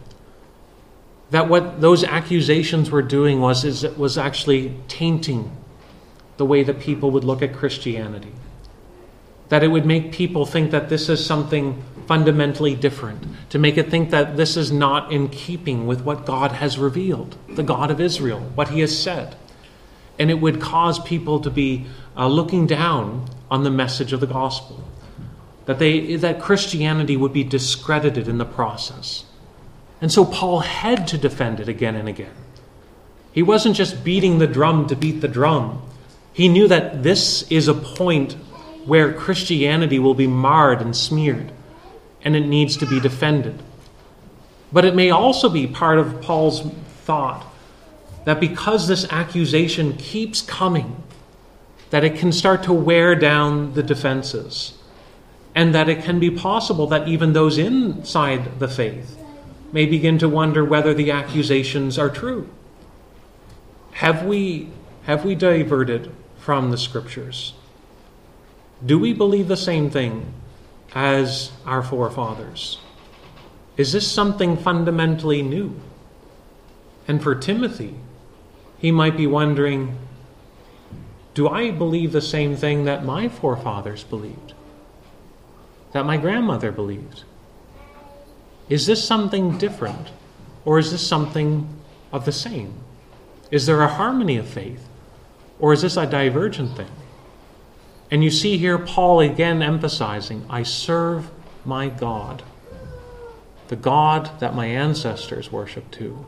That 1.32 1.48
what 1.48 1.82
those 1.82 2.04
accusations 2.04 2.90
were 2.90 3.02
doing 3.02 3.40
was, 3.40 3.64
is 3.64 3.84
it 3.84 3.98
was 3.98 4.18
actually 4.18 4.76
tainting 4.88 5.56
the 6.38 6.46
way 6.46 6.64
that 6.64 6.80
people 6.80 7.12
would 7.12 7.24
look 7.24 7.42
at 7.42 7.54
Christianity. 7.54 8.32
That 9.50 9.64
it 9.64 9.68
would 9.68 9.86
make 9.86 10.12
people 10.12 10.46
think 10.46 10.72
that 10.72 10.90
this 10.90 11.10
is 11.10 11.24
something 11.26 11.84
fundamentally 12.08 12.76
different, 12.76 13.24
to 13.50 13.60
make 13.60 13.78
it 13.78 13.90
think 13.90 14.10
that 14.10 14.38
this 14.38 14.58
is 14.58 14.72
not 14.72 15.12
in 15.12 15.30
keeping 15.30 15.88
with 15.88 16.02
what 16.02 16.26
God 16.26 16.54
has 16.54 16.78
revealed, 16.78 17.38
the 17.50 17.64
God 17.64 17.92
of 17.92 18.02
Israel, 18.02 18.40
what 18.56 18.70
he 18.70 18.80
has 18.80 18.98
said. 18.98 19.36
And 20.20 20.30
it 20.30 20.40
would 20.40 20.62
cause 20.62 21.00
people 21.00 21.40
to 21.40 21.50
be 21.50 21.86
uh, 22.16 22.28
looking 22.28 22.68
down 22.68 23.28
on 23.50 23.64
the 23.64 23.72
message 23.72 24.14
of 24.14 24.20
the 24.20 24.28
gospel. 24.28 24.84
That, 25.66 25.80
they, 25.80 26.16
that 26.18 26.42
Christianity 26.42 27.18
would 27.18 27.34
be 27.34 27.44
discredited 27.44 28.28
in 28.28 28.38
the 28.38 28.46
process. 28.46 29.26
And 30.02 30.12
so 30.12 30.26
Paul 30.26 30.60
had 30.60 31.08
to 31.10 31.18
defend 31.18 31.60
it 31.60 31.70
again 31.70 31.96
and 31.96 32.10
again. 32.10 32.34
He 33.32 33.44
wasn't 33.44 33.76
just 33.76 34.04
beating 34.04 34.40
the 34.40 34.48
drum 34.48 34.88
to 34.88 34.96
beat 34.96 35.22
the 35.22 35.28
drum. 35.28 35.82
He 36.34 36.48
knew 36.48 36.68
that 36.68 37.04
this 37.04 37.50
is 37.52 37.68
a 37.68 37.74
point 37.74 38.34
where 38.86 39.14
Christianity 39.14 40.00
will 40.00 40.16
be 40.16 40.28
marred 40.28 40.82
and 40.82 40.96
smeared, 40.96 41.52
and 42.24 42.36
it 42.36 42.48
needs 42.48 42.78
to 42.78 42.88
be 42.88 43.00
defended. 43.00 43.62
But 44.72 44.86
it 44.86 44.96
may 44.96 45.12
also 45.12 45.50
be 45.50 45.68
part 45.68 46.00
of 46.00 46.22
Paul's 46.22 46.62
thought 47.04 47.46
that 48.26 48.40
because 48.40 48.88
this 48.88 49.06
accusation 49.12 49.98
keeps 49.98 50.42
coming, 50.42 51.04
that 51.90 52.04
it 52.04 52.16
can 52.16 52.32
start 52.32 52.64
to 52.64 52.74
wear 52.74 53.16
down 53.16 53.74
the 53.74 53.84
defenses, 53.84 54.78
and 55.54 55.76
that 55.76 55.90
it 55.90 56.04
can 56.04 56.20
be 56.20 56.32
possible 56.32 56.88
that 56.88 57.08
even 57.08 57.34
those 57.34 57.58
inside 57.58 58.60
the 58.60 58.68
faith 58.68 59.18
may 59.72 59.86
begin 59.86 60.18
to 60.18 60.30
wonder 60.30 60.64
whether 60.64 60.94
the 60.94 61.12
accusations 61.12 61.98
are 61.98 62.10
true. 62.10 62.50
Have 63.94 64.26
we, 64.26 64.70
have 65.04 65.26
we 65.26 65.36
diverted 65.36 66.12
from 66.38 66.72
the 66.72 66.78
scriptures? 66.78 67.54
Do 68.86 68.98
we 68.98 69.14
believe 69.14 69.48
the 69.48 69.58
same 69.58 69.90
thing 69.90 70.34
as 70.94 71.52
our 71.66 71.84
forefathers? 71.84 72.80
Is 73.78 73.92
this 73.94 74.10
something 74.10 74.58
fundamentally 74.58 75.42
new? 75.42 75.80
And 77.08 77.22
for 77.22 77.36
Timothy, 77.36 77.96
he 78.82 78.92
might 78.92 79.16
be 79.16 79.28
wondering 79.28 79.98
do 81.34 81.48
I 81.48 81.72
believe 81.72 82.12
the 82.12 82.20
same 82.20 82.58
thing 82.58 82.84
that 82.84 83.06
my 83.06 83.30
forefathers 83.30 84.04
believed? 84.04 84.54
That 85.94 86.06
my 86.06 86.18
grandmother 86.18 86.74
believed? 86.74 87.24
Is 88.68 88.86
this 88.86 89.02
something 89.02 89.58
different? 89.58 90.10
Or 90.66 90.78
is 90.78 90.92
this 90.92 91.08
something 91.08 91.70
of 92.12 92.26
the 92.26 92.34
same? 92.34 92.74
Is 93.50 93.66
there 93.66 93.82
a 93.82 93.88
harmony 93.88 94.36
of 94.36 94.48
faith? 94.48 94.86
Or 95.58 95.72
is 95.72 95.84
this 95.84 95.96
a 95.96 96.06
divergent 96.06 96.76
thing? 96.76 96.92
And 98.10 98.26
you 98.26 98.32
see 98.32 98.58
here 98.58 98.78
Paul 98.78 99.22
again 99.22 99.62
emphasizing 99.62 100.46
I 100.50 100.64
serve 100.64 101.30
my 101.64 101.88
God, 101.88 102.44
the 103.70 103.78
God 103.78 104.30
that 104.40 104.54
my 104.54 104.66
ancestors 104.66 105.50
worshiped 105.50 105.94
too. 105.94 106.26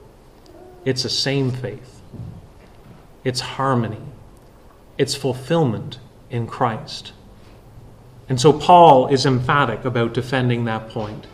It's 0.85 1.03
the 1.03 1.09
same 1.09 1.51
faith, 1.51 1.92
it's 3.23 3.41
harmony 3.41 4.01
its 4.97 5.15
fulfillment 5.15 5.99
in 6.29 6.47
Christ. 6.47 7.13
And 8.29 8.39
so 8.39 8.53
Paul 8.53 9.07
is 9.07 9.25
emphatic 9.25 9.85
about 9.85 10.13
defending 10.13 10.65
that 10.65 10.89
point 10.89 11.27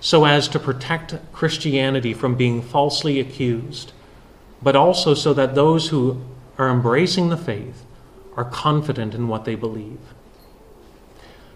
so 0.00 0.24
as 0.24 0.48
to 0.48 0.58
protect 0.58 1.14
Christianity 1.32 2.14
from 2.14 2.34
being 2.34 2.62
falsely 2.62 3.20
accused, 3.20 3.92
but 4.62 4.74
also 4.74 5.12
so 5.12 5.34
that 5.34 5.54
those 5.54 5.88
who 5.88 6.22
are 6.56 6.70
embracing 6.70 7.28
the 7.28 7.36
faith 7.36 7.84
are 8.36 8.44
confident 8.44 9.14
in 9.14 9.28
what 9.28 9.44
they 9.44 9.54
believe. 9.54 10.00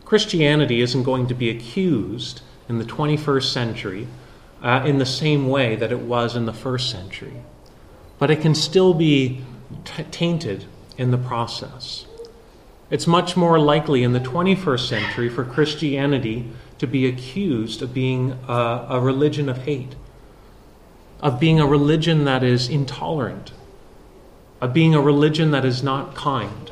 Christianity 0.05 0.83
isn't 0.83 1.03
going 1.03 1.27
to 1.29 1.35
be 1.35 1.49
accused 1.49 2.43
in 2.69 2.79
the 2.79 2.85
21st 2.85 3.51
century 3.51 4.07
uh, 4.63 4.83
in 4.85 4.99
the 4.99 5.07
same 5.07 5.49
way 5.49 5.77
that 5.77 5.93
it 5.93 6.01
was 6.01 6.37
in 6.37 6.45
the 6.45 6.53
first 6.53 6.91
century, 6.91 7.43
but 8.19 8.31
it 8.31 8.43
can 8.43 8.55
still 8.55 8.93
be 8.93 9.43
t- 9.85 10.05
tainted 10.05 10.65
in 10.97 11.11
the 11.11 11.19
process. 11.19 12.07
It's 12.91 13.07
much 13.07 13.37
more 13.37 13.59
likely 13.59 14.03
in 14.03 14.13
the 14.13 14.21
21st 14.21 14.89
century 14.89 15.29
for 15.29 15.45
Christianity 15.45 16.51
to 16.79 16.87
be 16.87 17.07
accused 17.07 17.83
of 17.83 17.95
being 17.95 18.39
a, 18.47 18.87
a 18.91 19.01
religion 19.01 19.49
of 19.49 19.59
hate, 19.59 19.95
of 21.21 21.41
being 21.41 21.59
a 21.59 21.67
religion 21.67 22.25
that 22.25 22.45
is 22.45 22.69
intolerant, 22.69 23.53
of 24.61 24.73
being 24.73 24.95
a 24.95 25.01
religion 25.01 25.51
that 25.51 25.65
is 25.65 25.83
not 25.83 26.15
kind. 26.15 26.71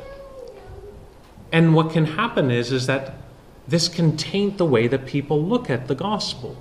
And 1.51 1.75
what 1.75 1.91
can 1.91 2.05
happen 2.05 2.51
is, 2.51 2.73
is 2.73 2.87
that 2.87 3.15
this 3.67 3.89
can 3.89 4.17
taint 4.17 4.59
the 4.59 4.67
way 4.67 4.87
that 4.89 5.07
people 5.07 5.43
look 5.43 5.71
at 5.71 5.89
the 5.89 5.95
gospel. 5.95 6.57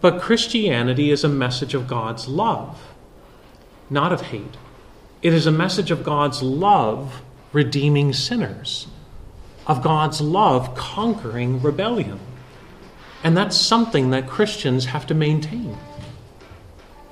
But 0.00 0.20
Christianity 0.20 1.10
is 1.10 1.24
a 1.24 1.28
message 1.28 1.74
of 1.74 1.88
God's 1.88 2.28
love, 2.28 2.94
not 3.90 4.12
of 4.12 4.22
hate. 4.22 4.56
It 5.20 5.34
is 5.34 5.46
a 5.46 5.52
message 5.52 5.90
of 5.90 6.04
God's 6.04 6.42
love 6.42 7.22
redeeming 7.52 8.12
sinners, 8.12 8.86
of 9.66 9.82
God's 9.82 10.20
love 10.20 10.74
conquering 10.74 11.60
rebellion. 11.60 12.20
And 13.24 13.36
that's 13.36 13.56
something 13.56 14.10
that 14.10 14.28
Christians 14.28 14.86
have 14.86 15.06
to 15.08 15.14
maintain. 15.14 15.76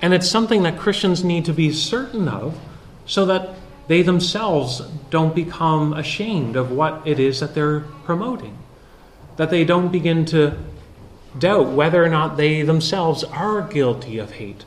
And 0.01 0.13
it's 0.13 0.29
something 0.29 0.63
that 0.63 0.77
Christians 0.77 1.23
need 1.23 1.45
to 1.45 1.53
be 1.53 1.71
certain 1.71 2.27
of 2.27 2.57
so 3.05 3.25
that 3.25 3.55
they 3.87 4.01
themselves 4.01 4.81
don't 5.09 5.33
become 5.33 5.93
ashamed 5.93 6.55
of 6.55 6.71
what 6.71 7.01
it 7.05 7.19
is 7.19 7.39
that 7.39 7.55
they're 7.55 7.81
promoting. 8.05 8.57
That 9.37 9.49
they 9.49 9.65
don't 9.65 9.91
begin 9.91 10.25
to 10.25 10.57
doubt 11.37 11.69
whether 11.69 12.03
or 12.03 12.09
not 12.09 12.37
they 12.37 12.61
themselves 12.61 13.23
are 13.23 13.61
guilty 13.61 14.17
of 14.17 14.33
hate, 14.33 14.65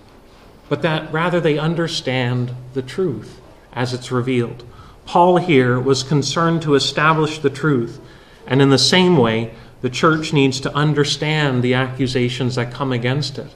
but 0.71 0.83
that 0.83 1.13
rather 1.13 1.41
they 1.41 1.59
understand 1.59 2.55
the 2.75 2.81
truth 2.81 3.41
as 3.73 3.93
it's 3.93 4.13
revealed. 4.13 4.65
Paul 5.05 5.39
here 5.39 5.81
was 5.81 6.05
concerned 6.05 6.63
to 6.63 6.77
establish 6.77 7.41
the 7.41 7.51
truth, 7.51 8.01
and 8.47 8.63
in 8.63 8.71
the 8.71 8.79
same 8.79 9.17
way, 9.17 9.53
the 9.83 9.91
church 9.91 10.33
needs 10.33 10.61
to 10.61 10.73
understand 10.73 11.65
the 11.65 11.75
accusations 11.75 12.55
that 12.55 12.73
come 12.73 12.93
against 12.93 13.37
it 13.37 13.53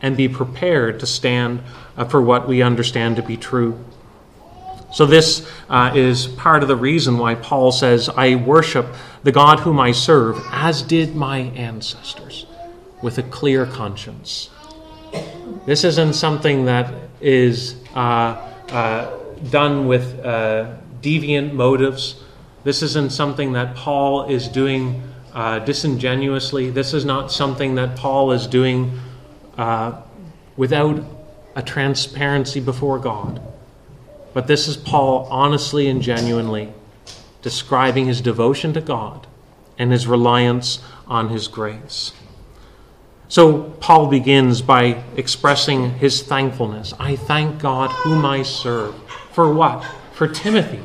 and 0.00 0.16
be 0.16 0.28
prepared 0.28 0.98
to 1.00 1.06
stand 1.06 1.62
uh, 1.96 2.06
for 2.06 2.22
what 2.22 2.48
we 2.48 2.62
understand 2.62 3.16
to 3.16 3.22
be 3.22 3.36
true. 3.36 3.78
So, 4.94 5.04
this 5.04 5.46
uh, 5.68 5.92
is 5.94 6.26
part 6.26 6.62
of 6.62 6.68
the 6.68 6.76
reason 6.76 7.18
why 7.18 7.34
Paul 7.34 7.70
says, 7.70 8.08
I 8.08 8.36
worship 8.36 8.86
the 9.24 9.32
God 9.32 9.60
whom 9.60 9.78
I 9.78 9.92
serve, 9.92 10.40
as 10.50 10.80
did 10.80 11.14
my 11.14 11.38
ancestors, 11.38 12.46
with 13.02 13.18
a 13.18 13.22
clear 13.22 13.66
conscience. 13.66 14.48
This 15.66 15.84
isn't 15.84 16.14
something 16.14 16.66
that 16.66 16.92
is 17.20 17.74
uh, 17.94 18.36
uh, 18.70 19.18
done 19.50 19.86
with 19.86 20.24
uh, 20.24 20.76
deviant 21.00 21.52
motives. 21.52 22.22
This 22.64 22.82
isn't 22.82 23.12
something 23.12 23.52
that 23.52 23.76
Paul 23.76 24.24
is 24.24 24.48
doing 24.48 25.02
uh, 25.34 25.58
disingenuously. 25.60 26.70
This 26.70 26.94
is 26.94 27.04
not 27.04 27.30
something 27.30 27.74
that 27.76 27.96
Paul 27.96 28.32
is 28.32 28.46
doing 28.46 28.98
uh, 29.58 30.00
without 30.56 31.04
a 31.54 31.62
transparency 31.62 32.60
before 32.60 32.98
God. 32.98 33.40
But 34.34 34.46
this 34.46 34.68
is 34.68 34.76
Paul 34.76 35.26
honestly 35.30 35.88
and 35.88 36.02
genuinely 36.02 36.72
describing 37.42 38.06
his 38.06 38.20
devotion 38.20 38.72
to 38.74 38.80
God 38.80 39.26
and 39.78 39.92
his 39.92 40.06
reliance 40.06 40.80
on 41.06 41.28
his 41.28 41.48
grace. 41.48 42.12
So 43.28 43.62
Paul 43.80 44.06
begins 44.06 44.62
by 44.62 45.02
expressing 45.16 45.94
his 45.94 46.22
thankfulness. 46.22 46.94
I 46.98 47.16
thank 47.16 47.60
God 47.60 47.90
whom 47.90 48.24
I 48.24 48.42
serve. 48.42 48.94
For 49.32 49.52
what? 49.52 49.84
For 50.12 50.28
Timothy. 50.28 50.80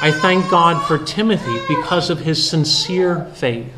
I 0.00 0.10
thank 0.12 0.50
God 0.50 0.86
for 0.86 0.98
Timothy 0.98 1.60
because 1.68 2.10
of 2.10 2.20
his 2.20 2.48
sincere 2.48 3.24
faith. 3.34 3.72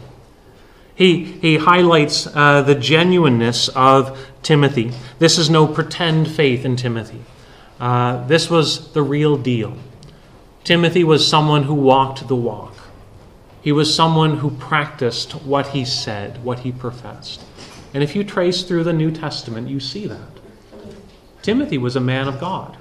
He, 0.95 1.25
he 1.25 1.57
highlights 1.57 2.27
uh, 2.27 2.63
the 2.63 2.75
genuineness 2.75 3.69
of 3.69 4.19
Timothy. 4.43 4.93
This 5.19 5.39
is 5.39 5.49
no 5.49 5.67
pretend 5.67 6.31
faith 6.31 6.65
in 6.65 6.77
Timothy. 6.77 7.23
Uh, 7.79 8.27
this 8.27 8.51
was 8.51 8.93
the 8.93 9.03
real 9.03 9.39
deal. 9.39 9.77
Timothy 10.63 11.05
was 11.05 11.27
someone 11.27 11.63
who 11.63 11.75
walked 11.75 12.29
the 12.29 12.37
walk. 12.37 12.75
He 13.63 13.73
was 13.73 13.95
someone 13.95 14.39
who 14.39 14.51
practiced 14.51 15.33
what 15.33 15.69
he 15.69 15.85
said, 15.85 16.45
what 16.45 16.61
he 16.61 16.73
professed. 16.73 17.43
And 17.93 18.03
if 18.03 18.15
you 18.15 18.25
trace 18.25 18.63
through 18.63 18.85
the 18.85 18.93
New 18.93 19.11
Testament, 19.11 19.69
you 19.69 19.81
see 19.81 20.07
that. 20.07 20.31
Timothy 21.43 21.79
was 21.79 21.97
a 21.97 22.01
man 22.01 22.29
of 22.29 22.39
God. 22.39 22.77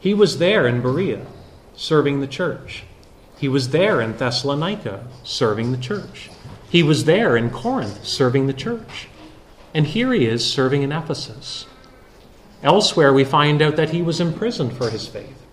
He 0.00 0.14
was 0.14 0.38
there 0.38 0.66
in 0.66 0.80
Berea, 0.80 1.26
serving 1.74 2.20
the 2.20 2.26
church. 2.26 2.84
He 3.38 3.48
was 3.48 3.70
there 3.70 4.00
in 4.00 4.16
Thessalonica, 4.16 5.06
serving 5.24 5.72
the 5.72 5.78
church. 5.78 6.30
He 6.70 6.82
was 6.82 7.04
there 7.04 7.36
in 7.36 7.50
Corinth, 7.50 8.04
serving 8.04 8.46
the 8.46 8.52
church. 8.52 9.08
And 9.74 9.86
here 9.86 10.12
he 10.12 10.26
is 10.26 10.48
serving 10.48 10.82
in 10.82 10.92
Ephesus. 10.92 11.66
Elsewhere, 12.62 13.12
we 13.12 13.24
find 13.24 13.62
out 13.62 13.76
that 13.76 13.90
he 13.90 14.02
was 14.02 14.20
imprisoned 14.20 14.76
for 14.76 14.90
his 14.90 15.06
faith. 15.06 15.46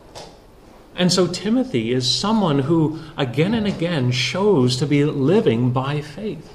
And 0.96 1.12
so 1.12 1.28
Timothy 1.28 1.92
is 1.92 2.10
someone 2.10 2.60
who 2.60 3.00
again 3.18 3.54
and 3.54 3.68
again 3.68 4.12
shows 4.12 4.78
to 4.78 4.86
be 4.86 5.04
living 5.04 5.72
by 5.72 6.02
faith. 6.02 6.52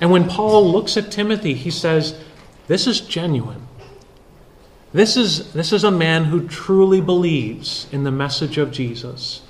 And 0.00 0.10
when 0.10 0.28
Paul 0.28 0.70
looks 0.70 0.96
at 0.96 1.10
Timothy, 1.10 1.54
he 1.54 1.70
says, 1.70 2.18
This 2.66 2.86
is 2.86 3.00
genuine. 3.00 3.66
This 4.92 5.16
is, 5.16 5.52
this 5.52 5.72
is 5.72 5.84
a 5.84 5.90
man 5.90 6.24
who 6.24 6.48
truly 6.48 7.00
believes 7.00 7.86
in 7.92 8.04
the 8.04 8.10
message 8.10 8.56
of 8.56 8.72
Jesus. 8.72 9.42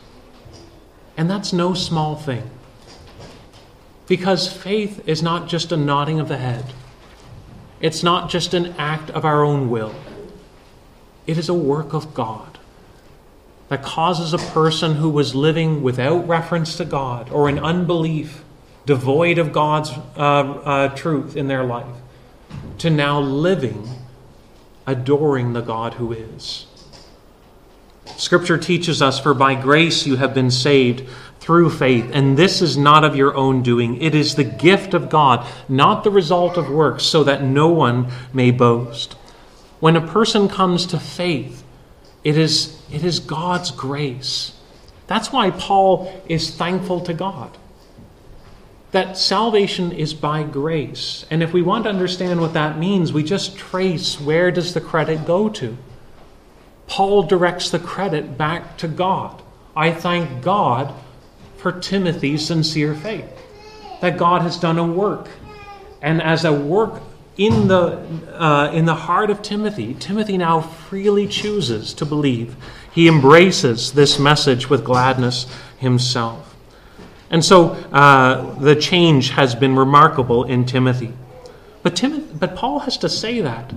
And 1.16 1.30
that's 1.30 1.52
no 1.52 1.74
small 1.74 2.16
thing. 2.16 2.50
Because 4.06 4.52
faith 4.52 5.06
is 5.06 5.22
not 5.22 5.48
just 5.48 5.70
a 5.70 5.76
nodding 5.76 6.18
of 6.18 6.28
the 6.28 6.38
head, 6.38 6.64
it's 7.80 8.02
not 8.02 8.30
just 8.30 8.54
an 8.54 8.74
act 8.78 9.10
of 9.10 9.24
our 9.24 9.44
own 9.44 9.70
will. 9.70 9.94
It 11.26 11.38
is 11.38 11.48
a 11.48 11.54
work 11.54 11.92
of 11.92 12.14
God 12.14 12.58
that 13.68 13.82
causes 13.82 14.32
a 14.32 14.38
person 14.38 14.94
who 14.94 15.10
was 15.10 15.34
living 15.34 15.82
without 15.82 16.26
reference 16.26 16.76
to 16.76 16.84
God 16.84 17.30
or 17.30 17.48
in 17.48 17.58
unbelief, 17.58 18.42
devoid 18.88 19.36
of 19.36 19.52
God's 19.52 19.90
uh, 20.16 20.20
uh, 20.20 20.88
truth 20.94 21.36
in 21.36 21.46
their 21.46 21.62
life, 21.62 21.94
to 22.78 22.88
now 22.88 23.20
living, 23.20 23.86
adoring 24.86 25.52
the 25.52 25.60
God 25.60 25.92
who 25.92 26.10
is. 26.10 26.66
Scripture 28.16 28.56
teaches 28.56 29.02
us, 29.02 29.20
For 29.20 29.34
by 29.34 29.56
grace 29.56 30.06
you 30.06 30.16
have 30.16 30.32
been 30.32 30.50
saved 30.50 31.06
through 31.38 31.68
faith, 31.68 32.08
and 32.14 32.38
this 32.38 32.62
is 32.62 32.78
not 32.78 33.04
of 33.04 33.14
your 33.14 33.34
own 33.34 33.62
doing. 33.62 34.00
It 34.00 34.14
is 34.14 34.36
the 34.36 34.44
gift 34.44 34.94
of 34.94 35.10
God, 35.10 35.46
not 35.68 36.02
the 36.02 36.10
result 36.10 36.56
of 36.56 36.70
works, 36.70 37.04
so 37.04 37.22
that 37.24 37.42
no 37.42 37.68
one 37.68 38.10
may 38.32 38.50
boast. 38.50 39.12
When 39.80 39.96
a 39.96 40.06
person 40.06 40.48
comes 40.48 40.86
to 40.86 40.98
faith, 40.98 41.62
it 42.24 42.38
is, 42.38 42.82
it 42.90 43.04
is 43.04 43.20
God's 43.20 43.70
grace. 43.70 44.54
That's 45.08 45.30
why 45.30 45.50
Paul 45.50 46.10
is 46.26 46.56
thankful 46.56 47.02
to 47.02 47.12
God. 47.12 47.58
That 48.90 49.18
salvation 49.18 49.92
is 49.92 50.14
by 50.14 50.42
grace. 50.42 51.26
And 51.30 51.42
if 51.42 51.52
we 51.52 51.60
want 51.60 51.84
to 51.84 51.90
understand 51.90 52.40
what 52.40 52.54
that 52.54 52.78
means, 52.78 53.12
we 53.12 53.22
just 53.22 53.56
trace 53.56 54.18
where 54.18 54.50
does 54.50 54.72
the 54.72 54.80
credit 54.80 55.26
go 55.26 55.48
to? 55.50 55.76
Paul 56.86 57.24
directs 57.24 57.68
the 57.68 57.78
credit 57.78 58.38
back 58.38 58.78
to 58.78 58.88
God. 58.88 59.42
I 59.76 59.92
thank 59.92 60.42
God 60.42 60.94
for 61.58 61.70
Timothy's 61.70 62.46
sincere 62.46 62.94
faith. 62.94 63.30
That 64.00 64.16
God 64.16 64.42
has 64.42 64.58
done 64.58 64.78
a 64.78 64.86
work. 64.86 65.28
And 66.00 66.22
as 66.22 66.44
a 66.44 66.52
work 66.52 67.02
in 67.36 67.68
the, 67.68 67.98
uh, 68.32 68.70
in 68.72 68.86
the 68.86 68.94
heart 68.94 69.30
of 69.30 69.42
Timothy, 69.42 69.94
Timothy 69.94 70.38
now 70.38 70.60
freely 70.60 71.28
chooses 71.28 71.92
to 71.94 72.06
believe. 72.06 72.56
He 72.92 73.06
embraces 73.06 73.92
this 73.92 74.18
message 74.18 74.70
with 74.70 74.84
gladness 74.84 75.46
himself. 75.78 76.47
And 77.30 77.44
so 77.44 77.70
uh, 77.92 78.54
the 78.58 78.74
change 78.74 79.30
has 79.30 79.54
been 79.54 79.76
remarkable 79.76 80.44
in 80.44 80.64
Timothy. 80.64 81.12
But, 81.82 81.96
Tim- 81.96 82.36
but 82.38 82.56
Paul 82.56 82.80
has 82.80 82.96
to 82.98 83.08
say 83.08 83.40
that. 83.40 83.72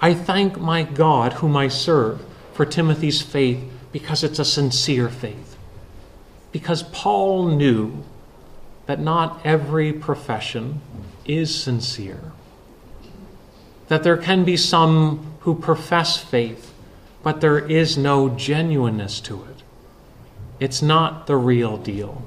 I 0.00 0.14
thank 0.14 0.58
my 0.58 0.82
God, 0.82 1.34
whom 1.34 1.56
I 1.56 1.68
serve, 1.68 2.24
for 2.52 2.64
Timothy's 2.64 3.22
faith 3.22 3.62
because 3.92 4.22
it's 4.22 4.38
a 4.38 4.44
sincere 4.44 5.08
faith. 5.08 5.56
Because 6.52 6.82
Paul 6.84 7.48
knew 7.48 8.04
that 8.86 9.00
not 9.00 9.40
every 9.44 9.92
profession 9.92 10.80
is 11.24 11.54
sincere 11.54 12.32
that 13.90 14.04
there 14.04 14.16
can 14.16 14.44
be 14.44 14.56
some 14.56 15.34
who 15.40 15.52
profess 15.52 16.16
faith, 16.16 16.72
but 17.24 17.40
there 17.40 17.58
is 17.58 17.98
no 17.98 18.28
genuineness 18.28 19.20
to 19.20 19.42
it. 19.42 19.64
It's 20.60 20.80
not 20.80 21.26
the 21.26 21.36
real 21.36 21.76
deal. 21.76 22.22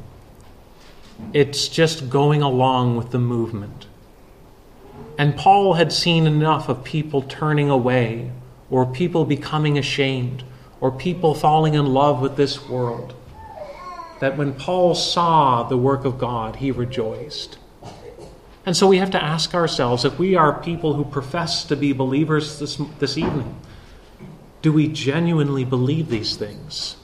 It's 1.34 1.67
just 1.67 2.10
going 2.10 2.41
along 2.41 2.95
with 2.95 3.12
the 3.12 3.19
movement. 3.19 3.88
And 5.17 5.36
Paul 5.36 5.73
had 5.73 5.91
seen 5.91 6.26
enough 6.26 6.69
of 6.69 6.84
people 6.84 7.21
turning 7.21 7.69
away, 7.69 8.32
or 8.69 8.86
people 8.86 9.26
becoming 9.26 9.78
ashamed, 9.78 10.43
or 10.82 10.91
people 10.91 11.36
falling 11.36 11.76
in 11.76 11.86
love 11.86 12.21
with 12.21 12.36
this 12.36 12.67
world, 12.67 13.13
that 14.19 14.38
when 14.38 14.54
Paul 14.54 14.95
saw 14.95 15.63
the 15.63 15.78
work 15.78 16.06
of 16.06 16.17
God, 16.17 16.58
he 16.58 16.71
rejoiced. 16.71 17.58
And 18.65 18.76
so 18.76 18.88
we 18.88 18.97
have 18.97 19.12
to 19.12 19.23
ask 19.23 19.54
ourselves 19.54 20.06
if 20.06 20.17
we 20.17 20.36
are 20.36 20.62
people 20.62 20.93
who 20.93 21.04
profess 21.04 21.65
to 21.65 21.76
be 21.76 21.93
believers 21.93 22.60
this, 22.60 22.80
this 22.99 23.17
evening, 23.17 23.60
do 24.62 24.71
we 24.71 24.88
genuinely 24.88 25.65
believe 25.65 26.10
these 26.10 26.38
things? 26.38 26.95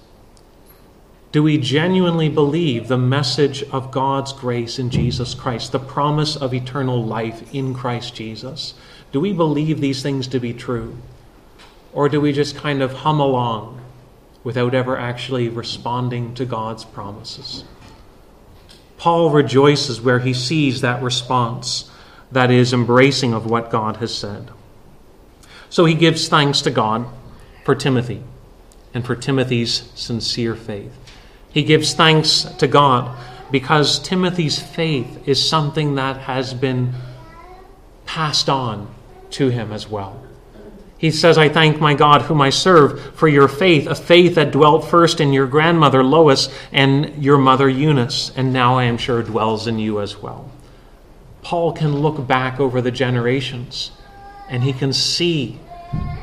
Do 1.32 1.44
we 1.44 1.60
genuinely 1.60 2.28
believe 2.28 2.88
the 2.88 2.98
message 2.98 3.62
of 3.72 3.92
God's 3.92 4.34
grace 4.34 4.80
in 4.80 4.90
Jesus 4.90 5.36
Christ, 5.36 5.72
the 5.72 5.80
promise 5.80 6.36
of 6.36 6.56
eternal 6.56 7.04
life 7.04 7.54
in 7.54 7.76
Christ 7.76 8.16
Jesus? 8.16 8.74
Do 9.12 9.20
we 9.20 9.32
believe 9.32 9.80
these 9.80 10.02
things 10.02 10.28
to 10.30 10.40
be 10.40 10.54
true? 10.54 10.98
Or 11.94 12.10
do 12.10 12.20
we 12.20 12.32
just 12.32 12.56
kind 12.56 12.82
of 12.82 12.94
hum 12.94 13.20
along 13.20 13.80
without 14.44 14.74
ever 14.74 14.98
actually 14.98 15.50
responding 15.50 16.34
to 16.34 16.46
God's 16.46 16.84
promises? 16.84 17.64
Paul 18.98 19.30
rejoices 19.30 20.02
where 20.02 20.20
he 20.20 20.34
sees 20.34 20.82
that 20.82 21.02
response 21.04 21.92
that 22.32 22.50
is 22.50 22.74
embracing 22.74 23.34
of 23.34 23.46
what 23.46 23.70
God 23.70 23.98
has 23.98 24.16
said. 24.16 24.50
So 25.70 25.86
he 25.86 25.94
gives 25.94 26.28
thanks 26.28 26.62
to 26.62 26.72
God 26.72 27.06
for 27.64 27.76
Timothy 27.76 28.24
and 28.96 29.06
for 29.06 29.16
Timothy's 29.16 29.92
sincere 29.94 30.56
faith. 30.56 30.92
He 31.52 31.64
gives 31.64 31.94
thanks 31.94 32.44
to 32.44 32.68
God 32.68 33.18
because 33.52 34.00
Timothy's 34.00 34.60
faith 34.60 35.28
is 35.28 35.48
something 35.48 35.96
that 35.96 36.18
has 36.18 36.54
been 36.54 36.94
passed 38.06 38.50
on 38.50 38.94
to 39.32 39.50
him 39.50 39.72
as 39.72 39.88
well. 39.88 40.22
He 40.98 41.12
says, 41.12 41.38
I 41.38 41.48
thank 41.48 41.80
my 41.80 41.94
God, 41.94 42.24
whom 42.24 42.42
I 42.42 42.50
serve, 42.50 43.16
for 43.16 43.30
your 43.30 43.48
faith, 43.48 43.88
a 43.88 43.96
faith 43.96 44.36
that 44.36 44.52
dwelt 44.52 44.86
first 44.86 45.22
in 45.22 45.32
your 45.32 45.48
grandmother 45.48 46.04
Lois 46.04 46.50
and 46.74 47.24
your 47.24 47.38
mother 47.38 47.70
Eunice, 47.70 48.34
and 48.36 48.52
now 48.52 48.78
I 48.78 48.84
am 48.84 48.98
sure 48.98 49.24
dwells 49.24 49.66
in 49.66 49.80
you 49.80 50.02
as 50.02 50.18
well. 50.18 50.52
Paul 51.42 51.72
can 51.72 52.00
look 52.00 52.28
back 52.28 52.60
over 52.60 52.82
the 52.82 52.92
generations 52.92 53.92
and 54.50 54.62
he 54.64 54.74
can 54.74 54.92
see 54.92 55.60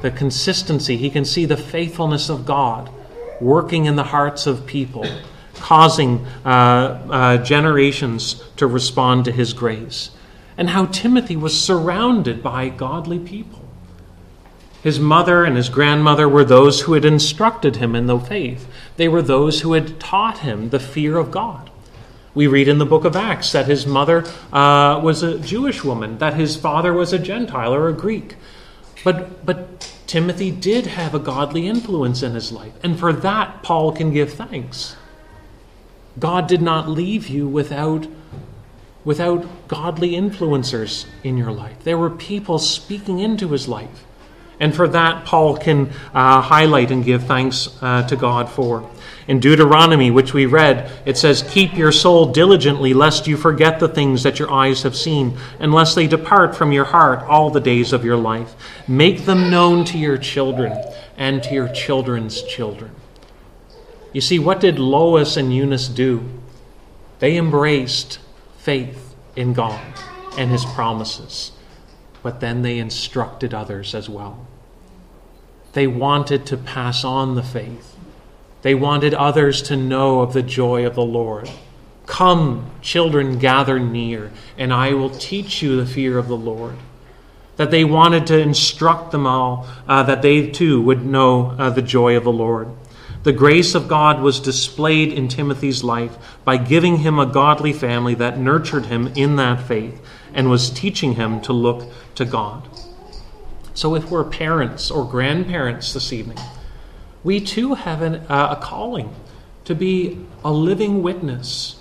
the 0.03 0.11
consistency, 0.11 0.99
he 0.99 1.09
can 1.09 1.25
see 1.25 1.47
the 1.47 1.57
faithfulness 1.57 2.29
of 2.29 2.45
God 2.45 2.91
working 3.40 3.85
in 3.85 3.96
the 3.96 4.05
hearts 4.05 4.46
of 4.46 4.66
people, 4.66 5.07
causing 5.55 6.27
uh, 6.44 6.49
uh, 6.49 7.37
generations 7.38 8.42
to 8.57 8.66
respond 8.66 9.25
to 9.25 9.33
his 9.33 9.53
grace, 9.53 10.11
and 10.57 10.70
how 10.70 10.87
Timothy 10.87 11.37
was 11.37 11.61
surrounded 11.61 12.42
by 12.42 12.68
godly 12.68 13.18
people. 13.18 13.66
His 14.83 15.01
mother 15.01 15.44
and 15.44 15.57
his 15.57 15.68
grandmother 15.68 16.29
were 16.29 16.44
those 16.44 16.83
who 16.83 16.92
had 16.92 17.05
instructed 17.05 17.77
him 17.77 17.96
in 17.96 18.07
the 18.07 18.20
faith. 18.20 18.68
They 18.96 19.09
were 19.09 19.22
those 19.22 19.62
who 19.62 19.72
had 19.72 19.99
taught 19.99 20.38
him 20.38 20.68
the 20.68 20.79
fear 20.79 21.16
of 21.18 21.33
God. 21.33 21.70
We 22.37 22.46
read 22.46 22.68
in 22.68 22.79
the 22.79 22.87
book 22.87 23.05
of 23.05 23.16
Acts 23.16 23.51
that 23.53 23.66
his 23.66 23.87
mother 23.87 24.25
uh, 24.53 25.01
was 25.03 25.22
a 25.22 25.38
Jewish 25.38 25.83
woman, 25.83 26.18
that 26.18 26.35
his 26.35 26.55
father 26.55 26.92
was 26.92 27.12
a 27.12 27.18
Gentile 27.18 27.75
or 27.75 27.88
a 27.88 27.94
Greek. 27.94 28.37
But, 29.07 29.47
but 29.47 29.92
Timothy 30.09 30.51
did 30.51 30.88
have 30.88 31.14
a 31.14 31.21
godly 31.21 31.69
influence 31.69 32.25
in 32.25 32.35
his 32.35 32.51
life, 32.51 32.73
and 32.83 32.99
for 32.99 33.12
that, 33.12 33.62
Paul 33.62 33.92
can 33.92 34.12
give 34.12 34.33
thanks. 34.33 34.97
God 36.19 36.49
did 36.49 36.61
not 36.61 36.88
leave 36.88 37.29
you 37.29 37.47
without, 37.47 38.09
without 39.05 39.69
godly 39.69 40.14
influencers 40.14 41.07
in 41.23 41.37
your 41.37 41.53
life. 41.53 41.85
There 41.85 41.97
were 41.97 42.11
people 42.11 42.59
speaking 42.59 43.21
into 43.21 43.47
his 43.51 43.69
life. 43.69 44.05
And 44.59 44.75
for 44.75 44.88
that, 44.88 45.25
Paul 45.25 45.57
can 45.57 45.90
uh, 46.12 46.40
highlight 46.40 46.90
and 46.90 47.05
give 47.05 47.27
thanks 47.27 47.69
uh, 47.81 48.03
to 48.09 48.16
God 48.16 48.49
for. 48.49 48.90
In 49.29 49.41
Deuteronomy, 49.41 50.11
which 50.11 50.33
we 50.33 50.47
read, 50.47 50.91
it 51.05 51.17
says, 51.17 51.43
Keep 51.51 51.77
your 51.77 51.91
soul 51.91 52.33
diligently, 52.33 52.95
lest 52.95 53.27
you 53.27 53.37
forget 53.37 53.81
the 53.81 53.89
things 53.89 54.23
that 54.23 54.39
your 54.39 54.53
eyes 54.53 54.83
have 54.83 54.97
seen, 54.97 55.37
unless 55.59 55.95
they 55.95 56.07
depart 56.07 56.55
from 56.55 56.73
your 56.73 56.85
heart 56.85 57.23
all 57.25 57.51
the 57.51 57.61
days 57.61 57.93
of 57.93 58.05
your 58.05 58.17
life. 58.17 58.55
Make 58.87 59.25
them 59.25 59.51
known 59.51 59.85
to 59.87 59.99
your 59.99 60.19
children 60.19 60.73
and 61.17 61.43
to 61.43 61.55
your 61.55 61.69
children's 61.69 62.43
children. 62.43 62.93
You 64.12 64.21
see, 64.21 64.39
what 64.39 64.61
did 64.61 64.79
Lois 64.79 65.37
and 65.37 65.55
Eunice 65.55 65.89
do? 65.89 66.29
They 67.19 67.37
embraced 67.37 68.19
faith 68.59 69.15
in 69.35 69.53
God 69.53 69.81
and 70.39 70.51
his 70.51 70.65
promises 70.65 71.53
but 72.27 72.41
then 72.41 72.62
they 72.62 72.81
instructed 72.81 73.55
others 73.55 73.95
as 73.95 74.09
well. 74.09 74.49
They 75.75 75.87
wanted 75.87 76.45
to 76.47 76.57
pass 76.57 77.05
on 77.05 77.37
the 77.37 77.43
faith. 77.45 77.95
They 78.66 78.74
wanted 78.74 79.14
others 79.14 79.62
to 79.62 79.76
know 79.76 80.22
of 80.22 80.33
the 80.33 80.42
joy 80.42 80.87
of 80.87 80.96
the 80.96 81.05
Lord. 81.05 81.48
Come, 82.07 82.68
children, 82.83 83.38
gather 83.38 83.79
near, 83.79 84.33
and 84.59 84.72
I 84.72 84.92
will 84.92 85.09
teach 85.09 85.62
you 85.62 85.76
the 85.76 85.87
fear 85.87 86.18
of 86.18 86.26
the 86.26 86.37
Lord. 86.37 86.74
That 87.59 87.70
they 87.70 87.85
wanted 87.85 88.26
to 88.26 88.40
instruct 88.40 89.12
them 89.12 89.24
all, 89.24 89.68
uh, 89.87 90.02
that 90.02 90.20
they 90.20 90.50
too 90.50 90.83
would 90.83 91.07
know 91.07 91.55
uh, 91.57 91.70
the 91.70 91.81
joy 91.81 92.16
of 92.16 92.24
the 92.24 92.33
Lord. 92.33 92.66
The 93.22 93.33
grace 93.33 93.76
of 93.76 93.87
God 93.87 94.20
was 94.20 94.40
displayed 94.40 95.12
in 95.12 95.29
Timothy's 95.29 95.85
life 95.85 96.16
by 96.44 96.57
giving 96.57 96.96
him 96.96 97.20
a 97.20 97.26
godly 97.26 97.72
family 97.72 98.16
that 98.16 98.37
nurtured 98.37 98.87
him 98.87 99.12
in 99.14 99.37
that 99.37 99.61
faith 99.61 100.05
and 100.35 100.50
was 100.50 100.70
teaching 100.70 101.14
him 101.14 101.40
to 101.42 101.52
look 101.52 101.88
to 102.16 102.24
God. 102.24 102.68
So, 103.74 103.94
if 103.94 104.11
we're 104.11 104.24
parents 104.24 104.90
or 104.90 105.09
grandparents 105.09 105.92
this 105.92 106.12
evening, 106.12 106.38
we 107.27 107.41
too 107.41 107.75
have 107.75 108.03
an, 108.03 108.15
uh, 108.29 108.57
a 108.57 108.62
calling 108.62 109.12
to 109.65 109.75
be 109.75 110.25
a 110.45 110.53
living 110.53 111.03
witness 111.03 111.75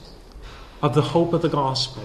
of 0.82 0.96
the 0.96 1.04
hope 1.04 1.34
of 1.34 1.44
the 1.44 1.50
gospel. 1.50 2.04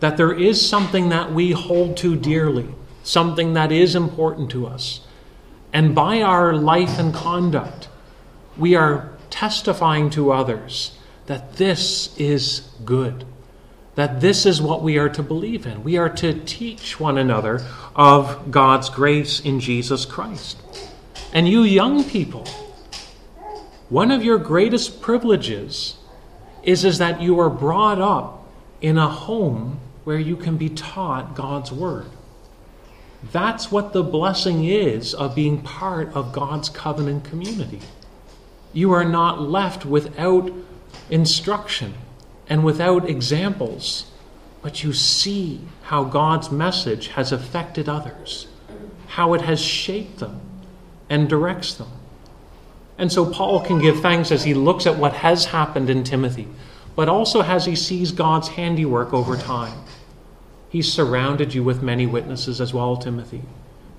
That 0.00 0.16
there 0.16 0.32
is 0.32 0.68
something 0.68 1.10
that 1.10 1.32
we 1.32 1.52
hold 1.52 1.96
to 1.98 2.16
dearly, 2.16 2.74
something 3.04 3.54
that 3.54 3.70
is 3.70 3.94
important 3.94 4.50
to 4.50 4.66
us. 4.66 5.00
And 5.72 5.94
by 5.94 6.22
our 6.22 6.52
life 6.54 6.98
and 6.98 7.14
conduct, 7.14 7.88
we 8.58 8.74
are 8.74 9.10
testifying 9.30 10.10
to 10.10 10.32
others 10.32 10.98
that 11.26 11.52
this 11.56 12.18
is 12.18 12.68
good 12.84 13.24
that 14.00 14.20
this 14.20 14.46
is 14.46 14.62
what 14.62 14.82
we 14.82 14.96
are 14.96 15.10
to 15.10 15.22
believe 15.22 15.66
in. 15.66 15.84
We 15.84 15.98
are 15.98 16.08
to 16.08 16.32
teach 16.44 16.98
one 16.98 17.18
another 17.18 17.60
of 17.94 18.50
God's 18.50 18.88
grace 18.88 19.40
in 19.40 19.60
Jesus 19.60 20.06
Christ. 20.06 20.56
And 21.32 21.48
you 21.48 21.62
young 21.62 22.02
people, 22.02 22.44
one 23.88 24.10
of 24.10 24.24
your 24.24 24.38
greatest 24.38 25.00
privileges 25.00 25.96
is, 26.64 26.84
is 26.84 26.98
that 26.98 27.22
you 27.22 27.38
are 27.38 27.50
brought 27.50 28.00
up 28.00 28.46
in 28.80 28.98
a 28.98 29.08
home 29.08 29.80
where 30.04 30.18
you 30.18 30.36
can 30.36 30.56
be 30.56 30.68
taught 30.68 31.36
God's 31.36 31.70
Word. 31.70 32.06
That's 33.32 33.70
what 33.70 33.92
the 33.92 34.02
blessing 34.02 34.64
is 34.64 35.14
of 35.14 35.34
being 35.34 35.62
part 35.62 36.08
of 36.14 36.32
God's 36.32 36.68
covenant 36.68 37.24
community. 37.24 37.80
You 38.72 38.92
are 38.92 39.04
not 39.04 39.40
left 39.40 39.84
without 39.84 40.50
instruction 41.10 41.94
and 42.48 42.64
without 42.64 43.08
examples, 43.08 44.10
but 44.62 44.82
you 44.82 44.92
see 44.92 45.60
how 45.82 46.04
God's 46.04 46.50
message 46.50 47.08
has 47.08 47.30
affected 47.30 47.88
others, 47.88 48.48
how 49.08 49.34
it 49.34 49.42
has 49.42 49.60
shaped 49.60 50.18
them 50.18 50.49
and 51.10 51.28
directs 51.28 51.74
them. 51.74 51.90
And 52.96 53.12
so 53.12 53.30
Paul 53.30 53.60
can 53.60 53.80
give 53.80 54.00
thanks 54.00 54.30
as 54.30 54.44
he 54.44 54.54
looks 54.54 54.86
at 54.86 54.96
what 54.96 55.12
has 55.14 55.46
happened 55.46 55.90
in 55.90 56.04
Timothy, 56.04 56.46
but 56.94 57.08
also 57.08 57.42
as 57.42 57.66
he 57.66 57.74
sees 57.74 58.12
God's 58.12 58.48
handiwork 58.48 59.12
over 59.12 59.36
time. 59.36 59.78
He's 60.68 60.90
surrounded 60.90 61.52
you 61.52 61.64
with 61.64 61.82
many 61.82 62.06
witnesses 62.06 62.60
as 62.60 62.72
well, 62.72 62.96
Timothy. 62.96 63.42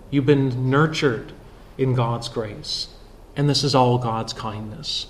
You've 0.10 0.26
been 0.26 0.69
nurtured 0.69 1.34
in 1.78 1.95
God's 1.95 2.30
grace, 2.30 2.88
and 3.36 3.50
this 3.50 3.63
is 3.63 3.76
all 3.76 3.97
God's 3.97 4.34
kindness. 4.34 5.08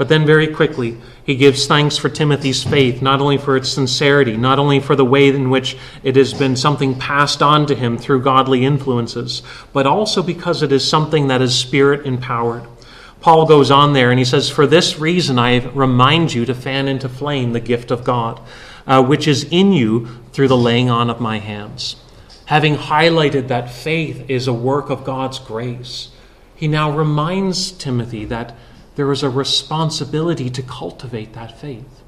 But 0.00 0.08
then, 0.08 0.24
very 0.24 0.46
quickly, 0.46 0.96
he 1.26 1.36
gives 1.36 1.66
thanks 1.66 1.98
for 1.98 2.08
Timothy's 2.08 2.64
faith, 2.64 3.02
not 3.02 3.20
only 3.20 3.36
for 3.36 3.54
its 3.54 3.68
sincerity, 3.68 4.34
not 4.34 4.58
only 4.58 4.80
for 4.80 4.96
the 4.96 5.04
way 5.04 5.28
in 5.28 5.50
which 5.50 5.76
it 6.02 6.16
has 6.16 6.32
been 6.32 6.56
something 6.56 6.94
passed 6.98 7.42
on 7.42 7.66
to 7.66 7.74
him 7.74 7.98
through 7.98 8.22
godly 8.22 8.64
influences, 8.64 9.42
but 9.74 9.86
also 9.86 10.22
because 10.22 10.62
it 10.62 10.72
is 10.72 10.88
something 10.88 11.28
that 11.28 11.42
is 11.42 11.54
spirit 11.54 12.06
empowered. 12.06 12.62
Paul 13.20 13.44
goes 13.44 13.70
on 13.70 13.92
there 13.92 14.08
and 14.08 14.18
he 14.18 14.24
says, 14.24 14.48
For 14.48 14.66
this 14.66 14.98
reason 14.98 15.38
I 15.38 15.66
remind 15.66 16.32
you 16.32 16.46
to 16.46 16.54
fan 16.54 16.88
into 16.88 17.10
flame 17.10 17.52
the 17.52 17.60
gift 17.60 17.90
of 17.90 18.02
God, 18.02 18.40
uh, 18.86 19.04
which 19.04 19.28
is 19.28 19.44
in 19.50 19.74
you 19.74 20.08
through 20.32 20.48
the 20.48 20.56
laying 20.56 20.88
on 20.88 21.10
of 21.10 21.20
my 21.20 21.40
hands. 21.40 21.96
Having 22.46 22.76
highlighted 22.76 23.48
that 23.48 23.70
faith 23.70 24.30
is 24.30 24.48
a 24.48 24.54
work 24.54 24.88
of 24.88 25.04
God's 25.04 25.38
grace, 25.38 26.08
he 26.56 26.68
now 26.68 26.90
reminds 26.90 27.70
Timothy 27.70 28.24
that 28.24 28.56
there 29.00 29.10
is 29.12 29.22
a 29.22 29.30
responsibility 29.30 30.50
to 30.50 30.60
cultivate 30.60 31.32
that 31.32 31.58
faith. 31.58 32.02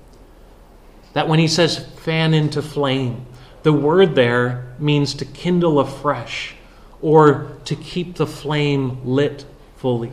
That 1.14 1.26
when 1.26 1.38
he 1.38 1.48
says 1.48 1.78
fan 1.78 2.34
into 2.34 2.60
flame, 2.60 3.24
the 3.62 3.72
word 3.72 4.14
there 4.14 4.74
means 4.78 5.14
to 5.14 5.24
kindle 5.24 5.80
afresh 5.80 6.54
or 7.00 7.56
to 7.64 7.74
keep 7.76 8.16
the 8.16 8.26
flame 8.26 9.00
lit 9.06 9.46
fully. 9.78 10.12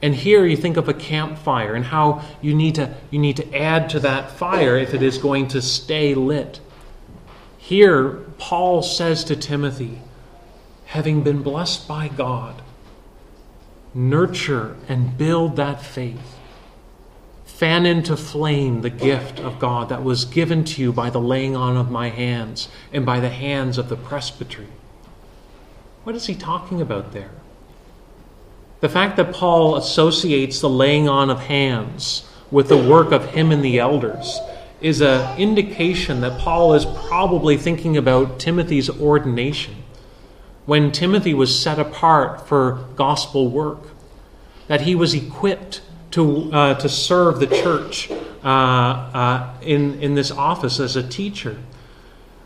And 0.00 0.14
here 0.14 0.46
you 0.46 0.56
think 0.56 0.78
of 0.78 0.88
a 0.88 0.94
campfire 0.94 1.74
and 1.74 1.84
how 1.84 2.24
you 2.40 2.54
need 2.54 2.76
to 2.76 2.94
you 3.10 3.18
need 3.18 3.36
to 3.36 3.54
add 3.54 3.90
to 3.90 4.00
that 4.00 4.30
fire 4.30 4.78
if 4.78 4.94
it 4.94 5.02
is 5.02 5.18
going 5.18 5.48
to 5.48 5.60
stay 5.60 6.14
lit. 6.14 6.60
Here 7.58 8.08
Paul 8.38 8.80
says 8.80 9.22
to 9.24 9.36
Timothy, 9.36 10.00
having 10.86 11.22
been 11.22 11.42
blessed 11.42 11.86
by 11.86 12.08
God, 12.08 12.62
nurture 13.94 14.76
and 14.88 15.16
build 15.16 15.56
that 15.56 15.82
faith. 15.82 16.38
Fan 17.44 17.86
into 17.86 18.16
flame 18.16 18.82
the 18.82 18.90
gift 18.90 19.38
of 19.38 19.60
God 19.60 19.88
that 19.88 20.02
was 20.02 20.24
given 20.24 20.64
to 20.64 20.82
you 20.82 20.92
by 20.92 21.08
the 21.08 21.20
laying 21.20 21.54
on 21.54 21.76
of 21.76 21.90
my 21.90 22.08
hands 22.08 22.68
and 22.92 23.06
by 23.06 23.20
the 23.20 23.30
hands 23.30 23.78
of 23.78 23.88
the 23.88 23.96
presbytery. 23.96 24.66
What 26.02 26.16
is 26.16 26.26
he 26.26 26.34
talking 26.34 26.80
about 26.80 27.12
there? 27.12 27.30
The 28.80 28.88
fact 28.88 29.16
that 29.16 29.32
Paul 29.32 29.76
associates 29.76 30.60
the 30.60 30.68
laying 30.68 31.08
on 31.08 31.30
of 31.30 31.40
hands 31.40 32.28
with 32.50 32.68
the 32.68 32.76
work 32.76 33.12
of 33.12 33.30
him 33.30 33.52
and 33.52 33.64
the 33.64 33.78
elders 33.78 34.38
is 34.80 35.00
an 35.00 35.38
indication 35.38 36.20
that 36.20 36.40
Paul 36.40 36.74
is 36.74 36.84
probably 36.84 37.56
thinking 37.56 37.96
about 37.96 38.38
Timothy's 38.38 38.90
ordination 38.90 39.83
when 40.66 40.92
Timothy 40.92 41.34
was 41.34 41.58
set 41.58 41.78
apart 41.78 42.46
for 42.48 42.86
gospel 42.96 43.48
work, 43.48 43.80
that 44.66 44.82
he 44.82 44.94
was 44.94 45.14
equipped 45.14 45.82
to, 46.12 46.52
uh, 46.52 46.74
to 46.74 46.88
serve 46.88 47.40
the 47.40 47.46
church 47.46 48.10
uh, 48.10 48.46
uh, 48.46 49.54
in, 49.60 50.00
in 50.00 50.14
this 50.14 50.30
office 50.30 50.80
as 50.80 50.96
a 50.96 51.02
teacher. 51.06 51.58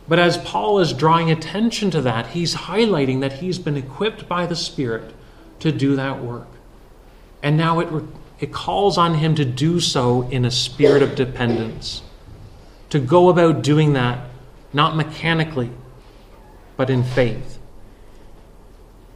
But 0.09 0.19
as 0.19 0.39
Paul 0.39 0.79
is 0.79 0.93
drawing 0.93 1.31
attention 1.31 1.91
to 1.91 2.01
that, 2.01 2.29
he's 2.29 2.55
highlighting 2.55 3.21
that 3.21 3.35
he's 3.35 3.59
been 3.59 3.77
equipped 3.77 4.27
by 4.27 4.47
the 4.47 4.57
Spirit 4.57 5.13
to 5.61 5.71
do 5.71 5.97
that 5.97 6.23
work. 6.23 6.49
And 7.43 7.57
now 7.57 7.81
it, 7.81 8.05
it 8.41 8.53
calls 8.53 8.97
on 8.97 9.15
him 9.15 9.35
to 9.35 9.45
do 9.45 9.81
so 9.81 10.23
in 10.31 10.45
a 10.45 10.51
spirit 10.51 11.03
of 11.03 11.15
dependence, 11.15 12.03
to 12.91 12.99
go 12.99 13.29
about 13.29 13.63
doing 13.63 13.93
that 13.93 14.29
not 14.73 14.97
mechanically, 14.97 15.71
but 16.77 16.91
in 16.91 17.03
faith. 17.03 17.58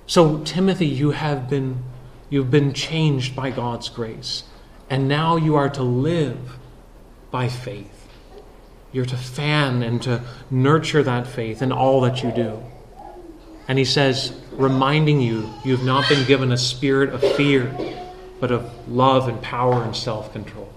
So, 0.07 0.39
Timothy, 0.45 0.87
you 0.87 1.13
have 1.13 1.49
been, 1.49 1.83
you've 2.29 2.51
been 2.51 2.73
changed 2.73 3.37
by 3.37 3.51
God's 3.51 3.89
grace, 3.89 4.45
and 4.91 5.09
now 5.09 5.37
you 5.37 5.55
are 5.57 5.71
to 5.71 5.83
live 5.83 6.59
by 7.31 7.49
faith. 7.49 8.09
You're 8.93 9.07
to 9.07 9.17
fan 9.17 9.83
and 9.83 10.03
to 10.03 10.23
nurture 10.51 11.03
that 11.03 11.27
faith 11.27 11.63
in 11.63 11.73
all 11.73 12.03
that 12.03 12.23
you 12.23 12.31
do. 12.31 12.63
And 13.69 13.79
he 13.79 13.85
says, 13.85 14.39
reminding 14.53 15.21
you, 15.21 15.49
you've 15.65 15.85
not 15.85 16.09
been 16.09 16.27
given 16.27 16.53
a 16.53 16.59
spirit 16.59 17.11
of 17.11 17.21
fear, 17.37 17.75
but 18.41 18.51
of 18.51 18.89
love 18.89 19.29
and 19.29 19.41
power 19.41 19.83
and 19.83 19.97
self 19.97 20.33
control. 20.33 20.71